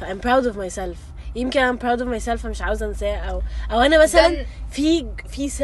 [0.00, 0.96] ف I'm proud of myself.
[1.36, 3.16] يمكن I'm proud of myself فمش عاوزة أنساه.
[3.16, 5.62] أو أو أنا مثلا Then- في في س-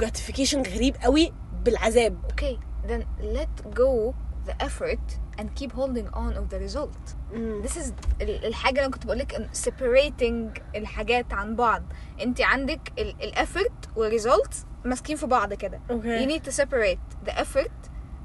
[0.00, 1.32] gratification غريب قوي
[1.64, 2.16] بالعذاب.
[2.32, 2.56] Okay
[2.88, 4.14] then let go
[4.48, 7.14] the effort and keep holding on of the result.
[7.32, 7.62] مم.
[7.66, 7.92] this is
[8.22, 11.82] ال- الحاجة اللي أنا كنت بقولك إن separating الحاجات عن بعض.
[12.20, 15.80] أنت عندك ال- ال effort والresult ماسكين في بعض كده.
[15.90, 16.22] Okay.
[16.22, 17.70] you need to separate the effort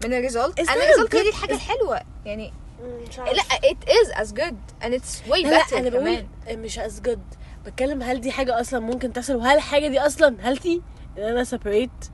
[0.06, 2.02] من الريزلت Is and that the result هي دي الحاجة الحلوة.
[2.26, 3.34] يعني مش لا
[3.72, 6.28] it is as good and it's way لا لا better أنا كمان.
[6.46, 7.20] بقول مش as good.
[7.66, 10.80] بتكلم هل دي حاجة أصلا ممكن تحصل وهل الحاجة دي أصلا healthy
[11.18, 12.10] إن أنا separate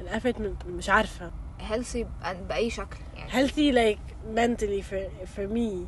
[0.00, 1.30] الافت من مش عارفة.
[1.70, 2.96] Healthy بأ- بأي شكل.
[3.36, 4.00] Healthy like
[4.40, 5.00] mentally for
[5.36, 5.86] for me.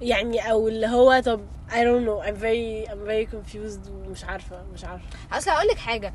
[0.00, 4.62] يعني أو اللي هو طب I don't know I'm very I'm very confused ومش عارفة
[4.74, 5.04] مش عارفة.
[5.32, 6.12] أصل هقول لك حاجة.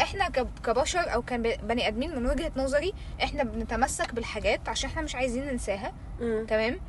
[0.00, 5.14] إحنا كب- كبشر أو كبني آدمين من وجهة نظري إحنا بنتمسك بالحاجات عشان إحنا مش
[5.14, 5.92] عايزين ننساها.
[6.48, 6.80] تمام؟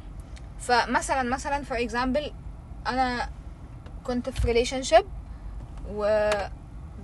[0.60, 2.32] فمثلا مثلا فور اكزامبل
[2.88, 3.30] أنا
[4.04, 5.06] كنت في ريليشن شيب
[5.96, 6.30] و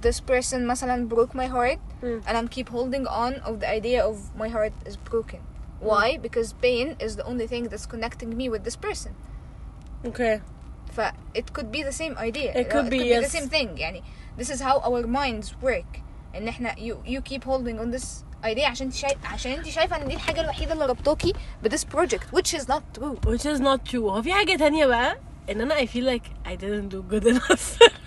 [0.05, 2.21] this person مثلا broke my heart مم.
[2.27, 5.39] and I'm keep holding on of the idea of my heart is broken.
[5.82, 9.12] why because pain is the only thing that's connecting me with this person
[10.06, 10.40] okay
[10.96, 11.00] ف
[11.34, 13.32] it could be the same idea It could it be, could be yes.
[13.32, 14.02] the same thing يعني
[14.38, 16.00] this is how our minds work
[16.36, 18.06] ان احنا you you keep holding on this
[18.44, 21.32] idea عشان انت شايف عشان انت شايفه ان دي الحاجه الوحيده اللي ربطوكي
[21.62, 24.86] ب this project which is not true which is not true هو في حاجه تانية
[24.86, 25.18] بقى
[25.50, 27.78] ان انا I feel like I didn't do good enough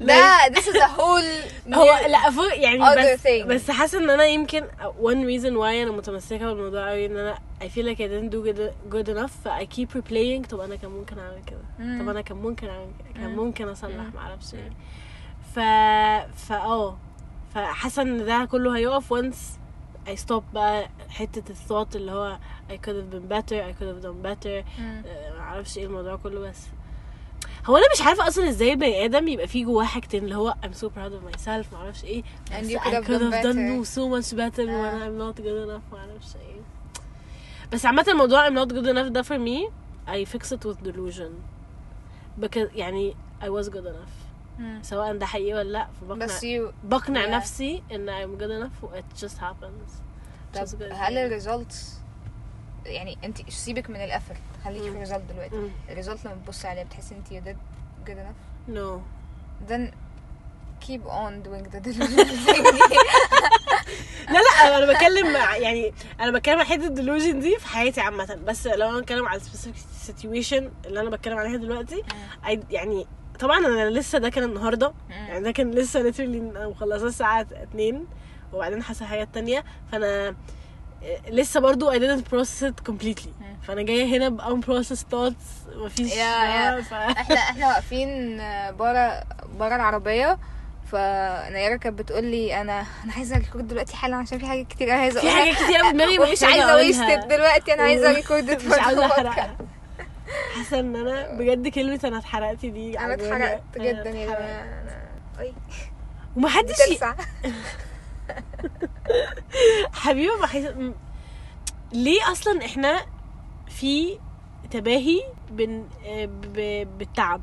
[0.00, 2.78] ده this is a whole هو لا فوق يعني
[3.14, 3.46] بس thing.
[3.46, 4.62] بس حاسة إن أنا يمكن
[5.02, 8.42] one reason why أنا متمسكة بالموضوع قوي إن أنا I feel like I didn't do
[8.46, 11.98] good, good enough ف I keep replaying طب أنا كان ممكن أعمل كده.
[12.02, 13.36] طب أنا كان ممكن أعمل كده كان مم.
[13.44, 14.14] ممكن أصلح.
[14.14, 14.70] معرفش إيه
[15.54, 15.58] ف
[16.48, 16.96] فا آه
[17.54, 19.36] فحاسه إن ده كله هيقف once
[20.08, 22.38] I stop بقى حتة الثought اللي هو
[22.70, 24.64] I could have been better I could have done better.
[24.80, 26.58] آه، معرفش إيه الموضوع كله بس
[27.66, 30.74] هو أنا مش عارفه أصلا إزاي البني آدم يبقى فيه جواه حاجتين اللي هو I'm
[30.76, 33.84] so proud of myself معرفش إيه And you could I have could done have done
[33.84, 35.06] so much better when آه.
[35.08, 36.60] I'm not good enough معرفش إيه
[37.72, 39.70] بس عامة الموضوع I'm not good enough ده for me
[40.08, 41.32] I fix it with delusion
[42.44, 44.14] because يعني I was good enough
[44.58, 44.78] مم.
[44.82, 47.28] سواء ده حقيقي ولا لا فبقنع بس you بقنع Yeah.
[47.30, 49.90] نفسي ان I'm good enough it just happens
[50.54, 51.18] طب هل.
[51.18, 51.94] ال results
[52.86, 54.88] يعني انت سيبك من ال effort خليكي في.
[54.90, 55.70] ال result دلوقتي.
[55.88, 57.56] ال result لما بتبصي عليه بتحسي انت did
[58.08, 59.00] good enough no.
[59.70, 59.82] Then
[60.86, 61.78] keep on doing the
[64.28, 68.00] لا لا أنا بتكلم مع- يعني أنا بتكلم عن حتة ال delusion دي في حياتي
[68.00, 68.34] عامة.
[68.34, 72.02] بس لو أنا بتكلم على specific situation اللي أنا بتكلم عليها دلوقتي
[72.70, 73.06] يعني
[73.40, 74.92] طبعا أنا لسه ده كان النهارده.
[75.10, 76.02] يعني ده كان لسه
[76.56, 78.06] أنا مخلصاه الساعة 2
[78.52, 79.64] وبعدين حصل حاجات تانية.
[79.92, 80.36] فأنا
[81.28, 83.28] لسه برضو I didn't process it completely.
[83.66, 86.78] فأنا جاية هنا ب unprocessed thoughts مفيش يا- يا.
[86.78, 86.92] آه، ف...
[86.94, 88.36] إحنا إحنا واقفين
[88.76, 89.20] برا
[89.58, 90.38] برا العربية
[90.92, 95.00] فنيرة كانت بتقول لي أنا أنا عايزة record دلوقتي حالا عشان في حاجات كتير أوي
[95.00, 96.74] عايزة في حاجات كتير قوي دماغي ومش عايزة.
[96.76, 99.56] waste دلوقتي أنا عايزة record مش عايزة احرقها
[100.56, 103.14] حاسه ان أنا بجد كلمة أنا اتحرقت دي أنا.
[103.14, 104.26] اتحرقت جدا يا.
[104.26, 105.52] جماعة أنا
[106.36, 106.98] ومحدش ي-
[109.92, 110.66] حبيبة بحس
[111.92, 113.00] ليه أصلا إحنا
[113.68, 114.18] في
[114.70, 115.84] تباهي بن...
[116.06, 116.88] آه، ب...
[116.98, 117.40] بالتعب.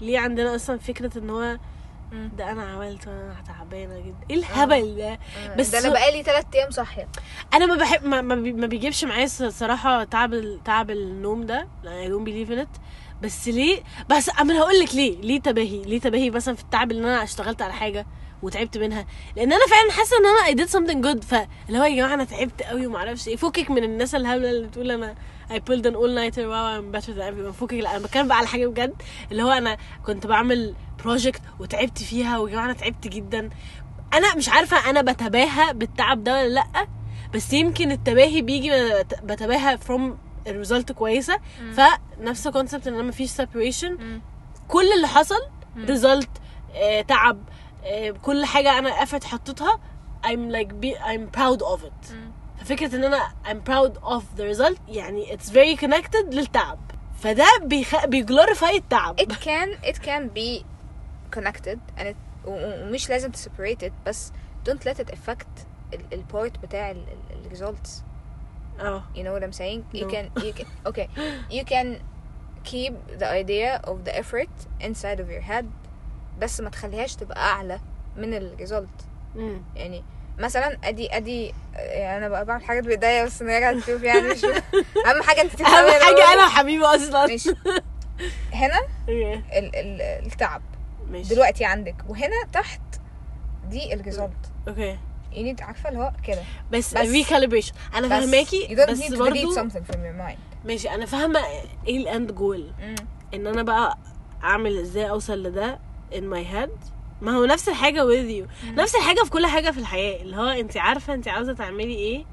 [0.00, 1.58] ليه عندنا أصلا فكرة إن هو.
[2.36, 5.18] ده أنا عملت وأنا تعبانة جدا؟ إيه الهبل ده؟
[5.58, 7.08] بس ده أنا بقالي ثلاث أيام صاحية.
[7.54, 11.68] أنا ما بحب ما, ما, بي- ما بيجيبش معايا الصراحه تعب تعب النوم ده.
[11.84, 12.80] I don't believe in it.
[13.22, 17.02] بس ليه؟ بس أنا هقول لك ليه ليه تباهي؟ ليه تباهي مثلا في التعب اللي
[17.02, 18.06] أنا اشتغلت على حاجة؟
[18.44, 19.06] وتعبت منها.
[19.36, 21.24] لأن أنا فعلا حاسة إن أنا I did something good.
[21.24, 23.36] فاللي هو يا جماعة أنا تعبت قوي وما أعرفش إيه.
[23.36, 25.14] فكك من الناس الهبلة اللي بتقول أنا
[25.50, 27.52] I pulled an all nighter wow I'm better than everyone.
[27.60, 28.94] فكك لا أنا بتكلم بقى على حاجة بجد.
[29.30, 29.76] اللي هو أنا
[30.06, 32.38] كنت بعمل بروجكت وتعبت فيها.
[32.38, 33.50] ويا جماعة أنا تعبت جدا.
[34.14, 36.86] أنا مش عارفة أنا بتباهى بالتعب ده ولا لأ.
[37.34, 38.70] بس يمكن التباهي بيجي
[39.22, 40.00] بتباهى from
[40.46, 41.38] ال result كويسة.
[41.76, 44.20] فنفس ال concept إن أنا مفيش مم.
[44.68, 45.40] كل اللي حصل
[45.78, 46.28] result
[47.08, 47.63] تعب آه،
[48.21, 49.79] كل حاجه انا effort حطيتها
[50.25, 52.31] I'm like be, I'm proud of it مم.
[52.59, 56.79] ففكره ان انا I'm proud of the result يعني it's very connected للتعب
[57.19, 58.05] فده بيخ...
[58.05, 60.63] بيجلوريفاي التعب it can it can be
[61.39, 64.31] connected and it و- و- ومش لازم to separate it بس
[64.69, 67.89] don't let it affect ال- ال part بتاع ال ال- ال results
[68.79, 70.11] اه you know what I'm saying you No.
[70.11, 71.07] can you can okay
[71.51, 71.87] you can
[72.71, 75.65] keep the idea of the effort inside of your head
[76.40, 77.80] بس ما تخليهاش تبقى أعلى
[78.16, 79.04] من ال result
[79.36, 79.62] مم.
[79.76, 80.04] يعني
[80.38, 84.44] مثلا أدي أدي يعني أنا بقى بعمل حاجات بإيديا بس نرجع تشوف يعني مش
[85.06, 86.32] أهم حاجة أنت أهم حاجة.
[86.34, 87.26] أنا وحبيبي أصلا.
[87.26, 87.54] ماشي.
[88.52, 88.78] هنا.
[89.08, 90.62] ال ال التعب.
[91.10, 91.34] ماشي.
[91.34, 91.94] دلوقتي عندك.
[92.08, 92.80] وهنا تحت
[93.68, 94.32] دي ال result
[94.68, 94.98] okay.
[95.32, 96.42] يعني عارفة اللي هو كده.
[96.72, 98.24] بس, بس- recalibration أنا بس.
[98.24, 100.38] فاهماكي you don't بس need to delete برضو something from your mind.
[100.66, 100.90] ماشي.
[100.90, 101.40] أنا فاهمة
[101.86, 102.72] إيه ال end goal.
[103.34, 103.98] إن أنا بقى
[104.44, 105.78] أعمل إزاي أوصل لده.
[106.12, 106.70] In my head.
[107.22, 108.68] ما هو نفس الحاجة with you.
[108.78, 110.22] نفس الحاجة في كل حاجة في الحياة.
[110.22, 112.24] اللي هو انت عارفة انت عاوزة تعملي إيه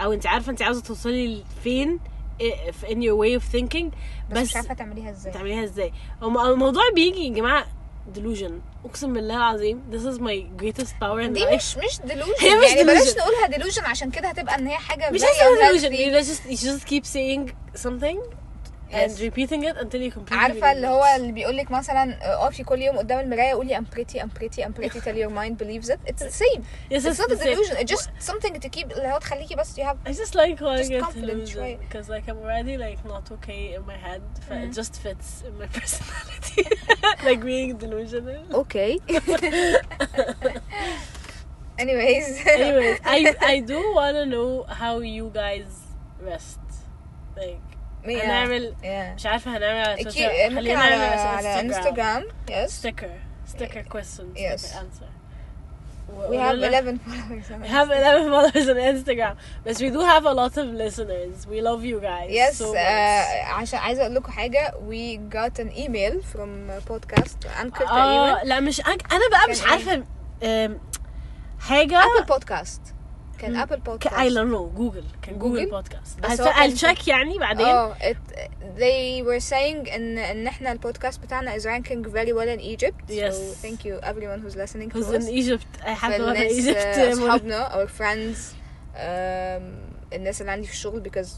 [0.00, 2.00] أو انت عارفة انت عاوزة توصلي فين
[2.40, 3.94] إيه- في in your way of thinking.
[4.30, 5.32] بس, بس مش عارفة تعمليها إزاي.
[5.32, 5.92] تعمليها إزاي.
[6.22, 7.66] هو الموضوع بيجي يا جماعة
[8.16, 8.52] delusion.
[8.84, 12.42] اقسم بالله العظيم this is my greatest power in دي life مش مش delusion.
[12.42, 13.18] هي مش يعني بلاش delusion.
[13.18, 15.92] نقولها delusion عشان كده هتبقى ان هي حاجة مش لازم delusion.
[15.92, 17.52] You just you just keep saying
[17.82, 18.37] something.
[19.01, 19.21] and Yes.
[19.21, 21.15] repeating it until you completely عارفه اللي believe هو it.
[21.15, 24.73] اللي بيقول لك مثلا اقفي كل يوم قدام المرايه قولي I'm pretty I'm pretty I'm
[24.79, 27.53] pretty till your mind believes it it's the same Yes, it's not the a same.
[27.55, 30.57] delusion it's just something to keep اللي هو تخليكي بس you have I just like
[30.59, 31.77] calling Just it confident delusion شوية.
[31.77, 34.79] because like I'm already like not okay in my head but it Mhm.
[34.81, 36.63] just fits in my personality
[37.27, 38.91] like being delusional okay
[41.79, 45.69] anyways anyways I I do want to know how you guys
[46.31, 46.59] rest
[47.41, 47.66] like yeah.
[48.16, 49.14] هنعمل yeah.
[49.16, 52.24] مش عارفة هنعمل على ممكن خلينا على انستغرام
[52.66, 53.10] sticker
[53.56, 54.60] sticker question Yes.
[54.60, 55.08] sticker answer
[56.08, 59.34] we have وقولنا- 11 followers on We have 11 followers on Instagram
[59.66, 62.72] but we do have a lot of listeners we love you guys Yes, so uh,
[62.72, 63.58] much.
[63.60, 68.80] عشان عايزة أقول لكم حاجة we got an email from podcast Anchor آه لا مش
[68.80, 70.02] أنك أنا بقى مش إيه؟ عارفه
[71.60, 72.80] حاجة Apple podcast
[73.39, 73.63] كان مم.
[73.65, 76.71] Apple ك- I podcast don't know جوجل كان جوجل جوجل؟ بودكاست بس I'll هو كان-
[76.71, 78.17] I'll check يعني بعدين اه it,
[78.77, 83.33] they were saying ان ان احنا البودكاست بتاعنا is ranking very well in Egypt Yes.
[83.33, 86.33] so thank you everyone who's listening to who's us in Egypt I have to go
[86.33, 88.37] to فالناس Egypt آه، uh, اصحابنا our friends
[88.95, 91.29] um, الناس اللي عندي في الشغل because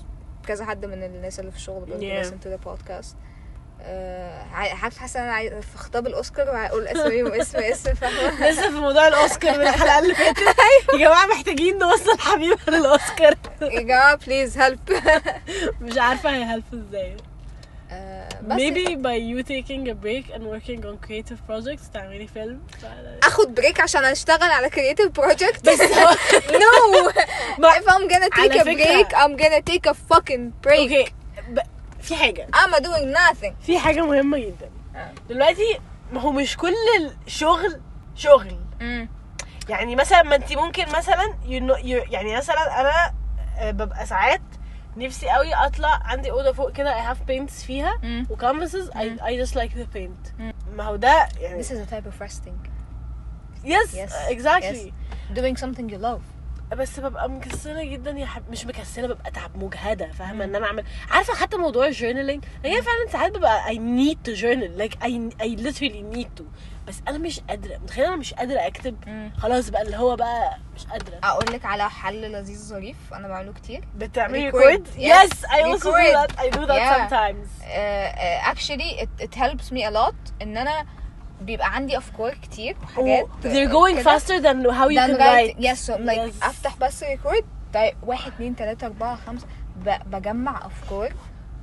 [0.47, 2.25] كذا حد من الناس اللي في الشغل برضه Yeah.
[2.25, 3.15] listen to the podcast آه، عاي-
[4.52, 9.08] عارف حاسة أنا عايز في خطاب الأوسكار وهقول اسمي واسم اسم فاهمة؟ لسه في موضوع
[9.08, 10.38] الأوسكار من الحلقة اللي فاتت.
[10.92, 13.34] يا جماعة محتاجين نوصل حبيبة للأوسكار.
[13.62, 14.78] يا جماعة please help
[15.82, 17.16] مش عارفة هي help إزاي.
[18.42, 22.60] بس maybe by you taking a break and working on creative projects تعملي فيلم.
[23.24, 25.78] آخد break عشان أشتغل على creative project بس
[26.62, 27.68] no.
[27.68, 30.90] if I'm gonna take a break I'm gonna take a fucking break.
[31.10, 31.19] ب-
[32.00, 32.46] في حاجة.
[32.54, 33.52] I'm doing nothing.
[33.66, 34.70] في حاجة مهمة جدا.
[34.96, 35.12] آه.
[35.28, 35.80] دلوقتي
[36.12, 36.74] ما هو مش كل
[37.26, 37.80] الشغل
[38.14, 38.56] شغل.
[39.68, 43.14] يعني مثلا ما انت ممكن مثلا you know, you يعني مثلا أنا
[43.58, 44.40] آه، ببقى ساعات
[44.96, 48.00] نفسي قوي أطلع عندي أوضة فوق كده I have paints فيها.
[48.30, 49.16] و canvases I, مم.
[49.20, 50.40] I just like the paint.
[50.40, 50.52] مم.
[50.76, 52.70] ما هو ده يعني This is a type of resting.
[53.64, 54.92] Yes, Yes, exactly.
[55.34, 56.22] Doing something you love.
[56.76, 58.42] بس ببقى مكسلة جدا يا حب...
[58.50, 62.82] مش مكسلة ببقى تعب مجهدة فاهمة؟ إن أنا اعمل عارفة حتى موضوع ال journaling هي
[62.82, 66.44] فعلا ساعات ببقى I need to journal like I, I literally need to.
[66.88, 68.96] بس أنا مش قادرة متخيلة أنا مش قادرة أكتب.
[69.38, 71.18] خلاص بقى اللي هو بقى مش قادرة.
[71.24, 73.84] أقول لك على حل لذيذ ظريف أنا بعمله كتير.
[73.96, 74.44] بتعملي.
[74.44, 75.46] record yes.
[75.46, 76.30] I also do Record.
[76.30, 76.38] that.
[76.38, 76.96] I do that Yeah.
[76.96, 77.48] sometimes.
[77.62, 80.86] Uh, actually it, it helps me a lot ان أنا
[81.40, 84.18] بيبقى عندي افكار كتير وحاجات Oh, they're going كده.
[84.18, 86.42] faster than how you than can write yes so like Yes.
[86.44, 91.12] افتح بس ريكورد طيب واحد اتنين تلاتة اربعة خمسة ب- بجمع افكار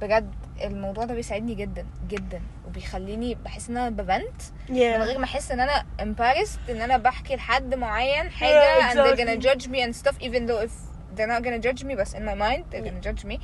[0.02, 5.24] بجد الموضوع ده بيساعدني جدا جدا وبيخليني بحس ان أنا ببنت من غير yeah ما
[5.24, 9.24] احس ان أنا embarrassed ان أنا بحكي لحد معين حاجة Yeah, and they're exactly.
[9.24, 10.72] gonna judge me and stuff even though if
[11.18, 13.38] they're not gonna judge me بس in my mind they're gonna judge me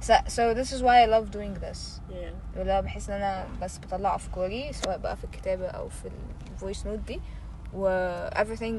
[0.00, 2.00] so, so this is why I love doing this.
[2.10, 2.58] Yeah.
[2.58, 6.10] ولا بحس إن أنا بس بطلع افكاري سواء بقى في الكتابة أو في
[6.52, 7.20] ال voice note دي.
[7.74, 8.74] و everything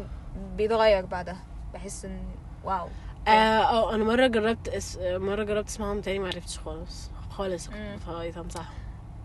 [0.58, 1.38] بيتغير بعدها.
[1.74, 2.20] بحس إن
[2.64, 2.88] wow.
[3.28, 4.98] آه آه أنا مرة جربت اس...
[5.02, 7.12] مرة جربت أسمعهم تاني ما عرفتش خالص.
[7.30, 7.70] خالص.
[8.06, 8.80] فايت امسحهم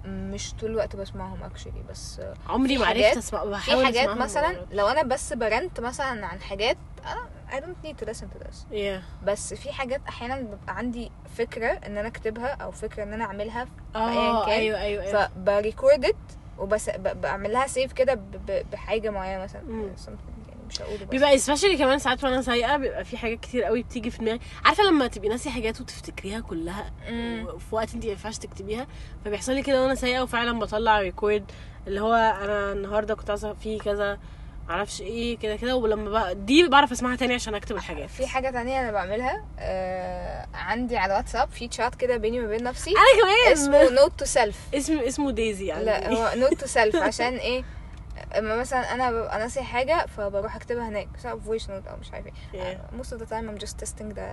[0.07, 4.67] مش طول الوقت بسمعهم actually بس عمري ما عرفت اسمع بحاول في حاجات مثلا.
[4.73, 6.77] لو أنا بس ب rant مثلا عن حاجات
[7.07, 11.11] أنا I don't need to listen to this yeah بس في حاجات أحيانا بيبقى عندي
[11.37, 13.67] فكرة إن أنا أكتبها أو فكرة إن أنا أعملها
[13.97, 14.53] آه كان.
[14.53, 16.17] أيوه أيوه أيوه فب record it
[16.59, 19.89] وبس ب- بعمل لها save كده ب- ب- بحاجة معينة مثلا مم.
[20.07, 23.65] something يعني مش هقوله بس بيبقى especially كمان ساعات وأنا سايقة بيبقى في حاجات كتير
[23.65, 27.59] قوي بتيجي في دماغي عارفة لما تبقي ناسي حاجات وتفتكريها كلها مم.
[27.59, 28.87] في وقت انت ما ينفعش تكتبيها
[29.25, 31.51] فبيحصل لي كده وأنا سايقة وفعلا بطلع record
[31.87, 34.19] اللي هو أنا النهارده كنت عايزة فيه كذا
[34.69, 38.09] معرفش إيه كده كده ولما بقى دي بعرف اسمعها تاني عشان اكتب الحاجات.
[38.11, 42.91] في حاجة تانية أنا بعملها آه عندي على واتساب في تشات كده بيني وبين نفسي.
[42.91, 43.53] أنا كمان!
[43.53, 45.85] اسمه note to self اسمه اسمه ديزي يعني.
[45.85, 47.65] لا هو note to self عشان إيه؟
[48.39, 52.27] أما مثلا أنا ببقى ناسي حاجة فبروح أكتبها هناك سواء voice note أو مش عارف
[52.55, 52.75] إيه.
[52.79, 54.29] Uh, most of the time I'm just testing the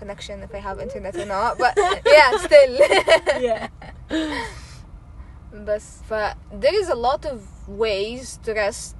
[0.00, 1.74] connection if I have internet or not but
[2.16, 2.74] yeah still.
[3.48, 3.68] Yeah.
[5.66, 6.14] بس ف
[6.62, 7.38] there is a lot of
[7.78, 8.96] ways to rest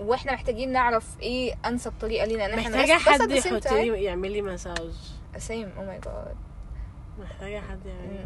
[0.00, 4.42] وإحنا محتاجين نعرف إيه انسب طريقة لينا ان إحنا محتاجة حد يحط لي يعمل لي
[4.42, 4.92] مساج
[5.36, 5.68] same.
[5.78, 6.34] Oh my god.
[7.18, 7.80] محتاجة حد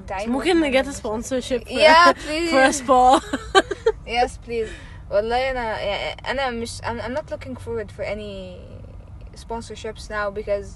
[0.07, 2.12] تعالي ممكن نعمل سبونسرشيب Yeah,
[2.51, 2.77] for a please.
[2.77, 3.20] spa.
[4.07, 4.70] Yes please.
[5.11, 8.59] والله أنا يعني أنا مش I'm, I'm not looking forward for any
[9.37, 10.68] sponsorships now because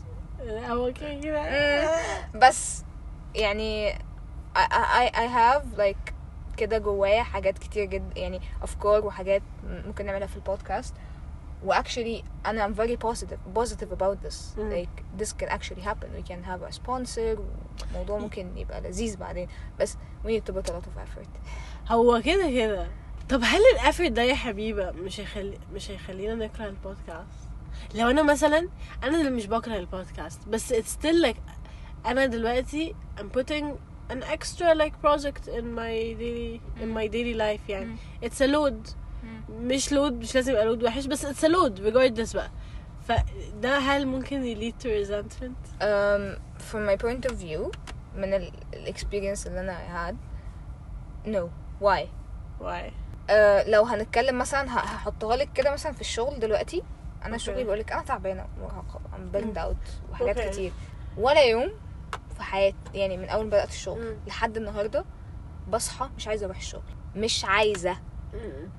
[2.42, 2.84] بس
[3.34, 3.92] يعني
[4.57, 6.12] I, I, I have like
[6.59, 9.42] كده جوايا حاجات كتير جدا يعني افكار وحاجات
[9.86, 10.94] ممكن نعملها في البودكاست
[11.64, 14.59] واكشلي أنا very positive positive about this.
[14.59, 14.70] مم.
[14.84, 16.09] like this can actually happen.
[16.18, 17.38] We can have a sponsor
[17.90, 19.48] الموضوع ممكن يبقى لذيذ بعدين.
[19.80, 21.28] بس we need to put a lot of effort.
[21.92, 22.86] هو كده كده.
[23.28, 27.48] طب هل الافرت ده يا حبيبة مش هيخلي مش هيخلينا نكره البودكاست
[27.94, 28.68] لو أنا مثلا
[29.04, 31.36] أنا اللي مش بكره البودكاست بس it's still like
[32.06, 33.64] أنا دلوقتي I'm putting
[34.11, 37.96] an extra like project in my daily in my daily life يعني.
[38.24, 38.94] It's a load.
[39.50, 42.50] مش لود مش لازم يبقى لود وحش بس it's a load regardless بقى.
[43.09, 46.38] فده هل ممكن يليد to resentment um,
[46.72, 47.70] from my point of view
[48.16, 50.14] من ال ال- experience اللي أنا had
[51.28, 51.48] no.
[51.84, 52.02] Why?
[52.61, 52.90] Why?
[53.30, 56.82] uh, لو هنتكلم مثلا هحطها لك كده مثلا في الشغل دلوقتي.
[57.24, 57.40] أنا Okay.
[57.40, 60.42] شغلي بقول لك أنا تعبانة ومرهقه I'm burned out وحاجات Okay.
[60.50, 60.72] كتير.
[61.16, 61.70] ولا يوم
[62.39, 64.16] في حياتي يعني من أول ما بدأت الشغل مم.
[64.26, 65.05] لحد النهارده
[65.68, 66.82] بصحى مش عايزة أروح الشغل
[67.16, 67.97] مش عايزة.
[68.34, 68.70] مم.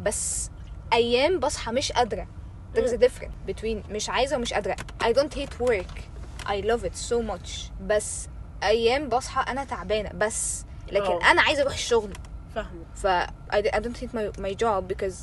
[0.00, 0.50] بس
[0.92, 2.26] أيام بصحى مش قادرة.
[2.74, 4.76] There's a difference between مش عايزة ومش قادرة.
[5.02, 6.00] I don't hate work.
[6.46, 7.70] I love it so much.
[7.86, 8.28] بس
[8.62, 10.10] أيام بصحى أنا تعبانة.
[10.14, 11.30] بس لكن أوه.
[11.30, 12.12] أنا عايزة أروح الشغل.
[12.54, 12.84] فاهمة.
[12.94, 13.06] ف
[13.52, 15.16] I, I don't hate my, my job because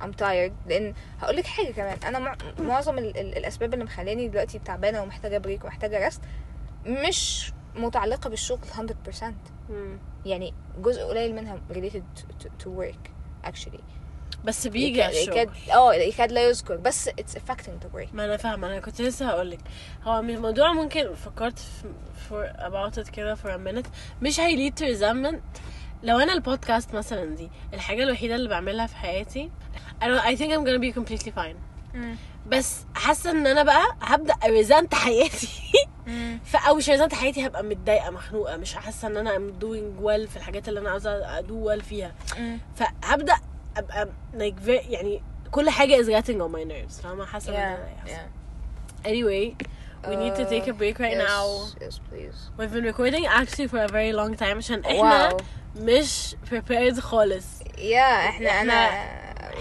[0.00, 0.52] I'm tired.
[0.66, 1.98] لأن هقول لك حاجة كمان.
[2.06, 2.36] أنا مع...
[2.58, 3.18] معظم ال...
[3.18, 3.36] ال...
[3.38, 6.20] الأسباب اللي مخلاني دلوقتي تعبانة ومحتاجة بريك ومحتاجة رست
[6.88, 9.24] مش متعلقة بالشغل 100%
[9.70, 9.98] مم.
[10.26, 12.02] يعني جزء قليل منها related
[12.64, 13.10] to, work
[13.50, 13.80] actually.
[14.44, 15.48] بس بيجي على الشغل.
[15.72, 18.14] آه يكاد لا يذكر بس it's affecting the work.
[18.14, 19.60] ما أنا فاهمة أنا كنت لسه هقولك.
[20.04, 21.58] هو من الموضوع ممكن فكرت
[22.30, 23.88] for about it كده for a minute.
[24.22, 25.60] مش هيليد to resentment.
[26.02, 29.50] لو أنا البودكاست مثلا دي الحاجة الوحيدة اللي بعملها في حياتي
[30.02, 31.56] don't, I think I'm gonna be completely fine.
[32.46, 35.48] بس حاسة إن أنا بقى هبدأ ا resent حياتي.
[36.44, 40.04] ف أو مش ا resent حياتي هبقى متضايقة مخنوقة مش حاسة إن أنا I'm doing
[40.04, 42.12] well في الحاجات اللي أنا عاوزة ا do well فيها.
[42.76, 43.36] فهبدأ
[43.76, 49.08] أبقى like very يعني كل حاجة is getting on my nerves فاهمة؟ حاسة yeah yeah.
[49.08, 49.54] Anyway,
[50.08, 51.46] we need to take a break right yes, now.
[51.84, 52.38] yes please.
[52.58, 55.42] We've been recording actually for a very long time عشان إحنا wow.
[55.76, 57.44] مش prepared خالص.
[57.78, 58.72] يا إحنا أنا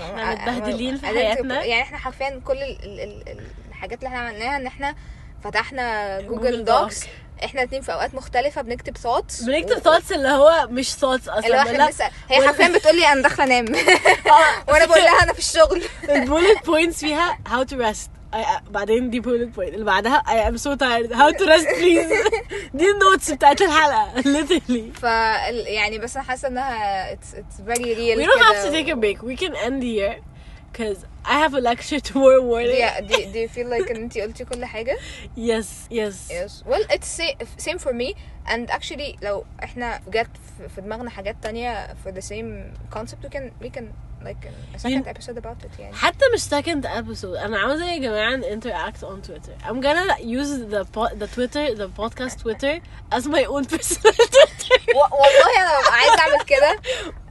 [0.02, 1.64] إحنا متبهدلين في حياتنا.
[1.64, 4.96] يعني إحنا حرفيا كل ال ال ال ال- الحاجات اللي إحنا عملناها إن إحنا
[5.44, 6.80] فتحنا Google Google Doc.
[6.82, 7.04] Docs
[7.44, 11.62] إحنا الاتنين في اوقات مختلفة بنكتب ثوتس بنكتب ثوتس اللي هو مش ثوتس اللي هو
[11.62, 11.90] أصلا إحنا
[12.30, 13.76] هي ولا- حرفيا بتقول لي أنا داخلة أنام.
[13.76, 15.84] آه، وأنا بقول لها أنا في الشغل.
[16.10, 18.10] ال bullet points فيها to rest.
[18.36, 19.60] I, بعدين دي bullet point.
[19.60, 21.14] اللي بعدها I am so tired.
[21.16, 22.32] How to rest please.
[22.74, 24.22] دي ال notes بتاعت الحلقة.
[24.22, 25.00] Literally.
[25.00, 28.72] ف يعني بس أنا حاسة إنها it's very real we don't have كده.
[28.72, 29.24] to take a break.
[29.28, 30.37] We can end here.
[30.73, 34.21] because I have a lecture tomorrow morning do, do, do you feel like ان انتي
[34.23, 34.97] قلتي كل حاجه
[35.37, 37.39] yes yes yes well it's sa-
[37.69, 38.15] same for me
[38.53, 43.29] and actually لو احنا جت في- في دماغنا حاجات تانية for the same concept we
[43.37, 43.85] can we can
[44.25, 47.99] like a second You- episode about it يعني حتى مش second episode انا عاوزه يا
[47.99, 52.75] جماعه ن interact on Twitter I'm gonna use the po- the Twitter the podcast Twitter
[53.17, 56.81] as my own personal Twitter و- والله انا ببقى عايزه اعمل كده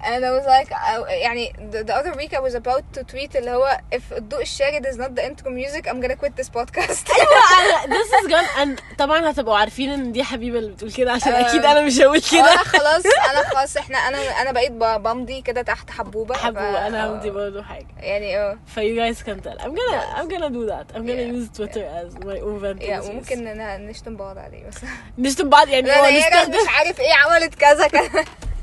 [0.07, 3.37] and I was like أو- يعني the, the other week I was about to tweet
[3.37, 7.05] اللي هو if الضوء الشارد is not the intro music I'm gonna quit this podcast.
[7.11, 11.33] أنا- this is gone and طبعا هتبقوا عارفين إن دي حبيبة اللي بتقول كده عشان
[11.33, 11.41] آه.
[11.51, 12.57] أكيد أنا مش هقول وأنا كده.
[12.57, 16.35] خلاص أنا خلاص إحنا أنا أنا بقيت بمضي كده تحت حبوبة.
[16.37, 17.87] حبوا أنا همضي برضه حاجة.
[17.99, 18.59] يعني آه.
[18.67, 19.59] ف you guys can tell.
[19.65, 20.97] I'm gonna I'm gonna do that.
[20.97, 21.39] I'm gonna Yeah.
[21.39, 23.05] use Twitter as my own venting يا space.
[23.11, 24.75] وممكن ن- نشتم بعض عليه بس.
[25.19, 26.11] نشتم بعض يعني لا
[26.49, 28.25] مش عارف إيه عملت كذا كذا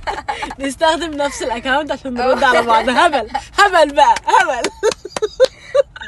[0.59, 3.29] نستخدم نفس الاكونت عشان نرد على بعض هبل
[3.59, 4.71] هبل بقى هبل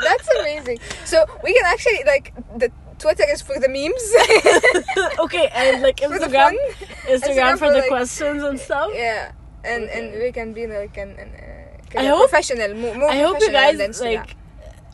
[0.06, 0.78] That's amazing.
[1.12, 2.26] So we can actually like
[2.62, 2.68] the
[3.02, 4.04] Twitter is for the memes.
[5.24, 7.14] okay and like For the Instagram fun.
[7.14, 9.32] Instagram for for, the like- questions and stuff yeah,
[9.72, 10.20] and and Okay.
[10.24, 13.50] we can be like an, an uh, I hope- professional, more, more I hope you
[13.50, 14.26] professional on guys the Instagram.
[14.26, 14.36] like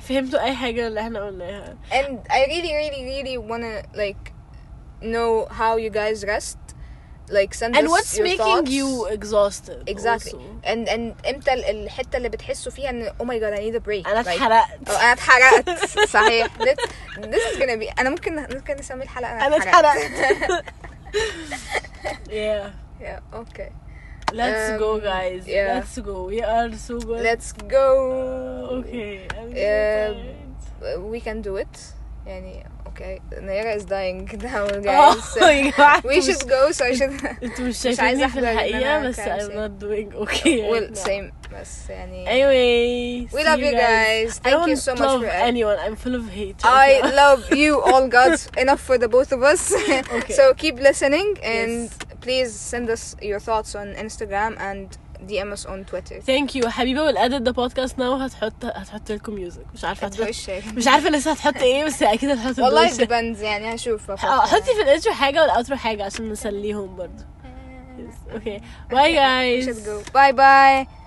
[0.09, 4.25] فهمتوا اي حاجه اللي احنا قلناها and I really, really, really wanna like
[5.03, 6.59] know how you guys rest.
[7.39, 8.71] Like send and us what's your making thoughts.
[8.79, 10.71] you exhausted exactly also.
[10.71, 13.85] and and امتى ال- الحته اللي بتحسوا فيها ان oh my god I need a
[13.89, 15.71] break انا Like, اتحرقت أو انا اتحرقت
[16.09, 16.77] صحيح This,
[17.19, 20.65] this is gonna be انا ممكن ممكن نسمي الحلقه انا انا اتحرقت اتحرقت
[22.29, 22.71] yeah
[23.01, 23.71] yeah okay
[24.33, 25.75] let's go Um, guys yeah.
[25.75, 27.89] let's go we are so good let's go
[28.79, 30.17] okay I'm so Um,
[30.81, 31.01] tired.
[31.13, 31.75] we can do it
[32.31, 36.95] يعني okay Naira is dying now Oh, guys يا جماعة we should go so I
[36.99, 39.55] should انتوا مش عايزة شايفيني في أحضر إن الحقيقة أنا بس كان I'm same.
[39.55, 41.07] not doing okay right well now.
[41.09, 44.41] same بس يعني Anyway, We see love you guys.
[44.45, 45.79] I Thank you don't so much love for- anyone.
[45.79, 46.61] I'm full of hate.
[46.65, 47.17] I right now.
[47.23, 48.35] love you all God
[48.65, 49.63] enough for the both of us
[50.19, 50.33] Okay.
[50.39, 51.99] so keep listening and Yes.
[52.25, 54.87] please send us your thoughts on Instagram and
[55.28, 56.22] DM us on Twitter.
[56.22, 56.68] Thank you.
[56.68, 58.02] حبيبة will edit the podcast now.
[58.02, 62.30] هتحط هتحط لكم music مش عارفة الضوء هتحط مش عارفة لسه هتحط إيه بس أكيد
[62.30, 66.30] هتحط والله depends يعني هشوف آه حطي في ال intro حاجة وال outro حاجة عشان
[66.30, 67.26] نسليهم برضه.
[67.98, 68.36] Yes.
[68.36, 68.60] Okay.
[68.90, 71.01] Bye you guys.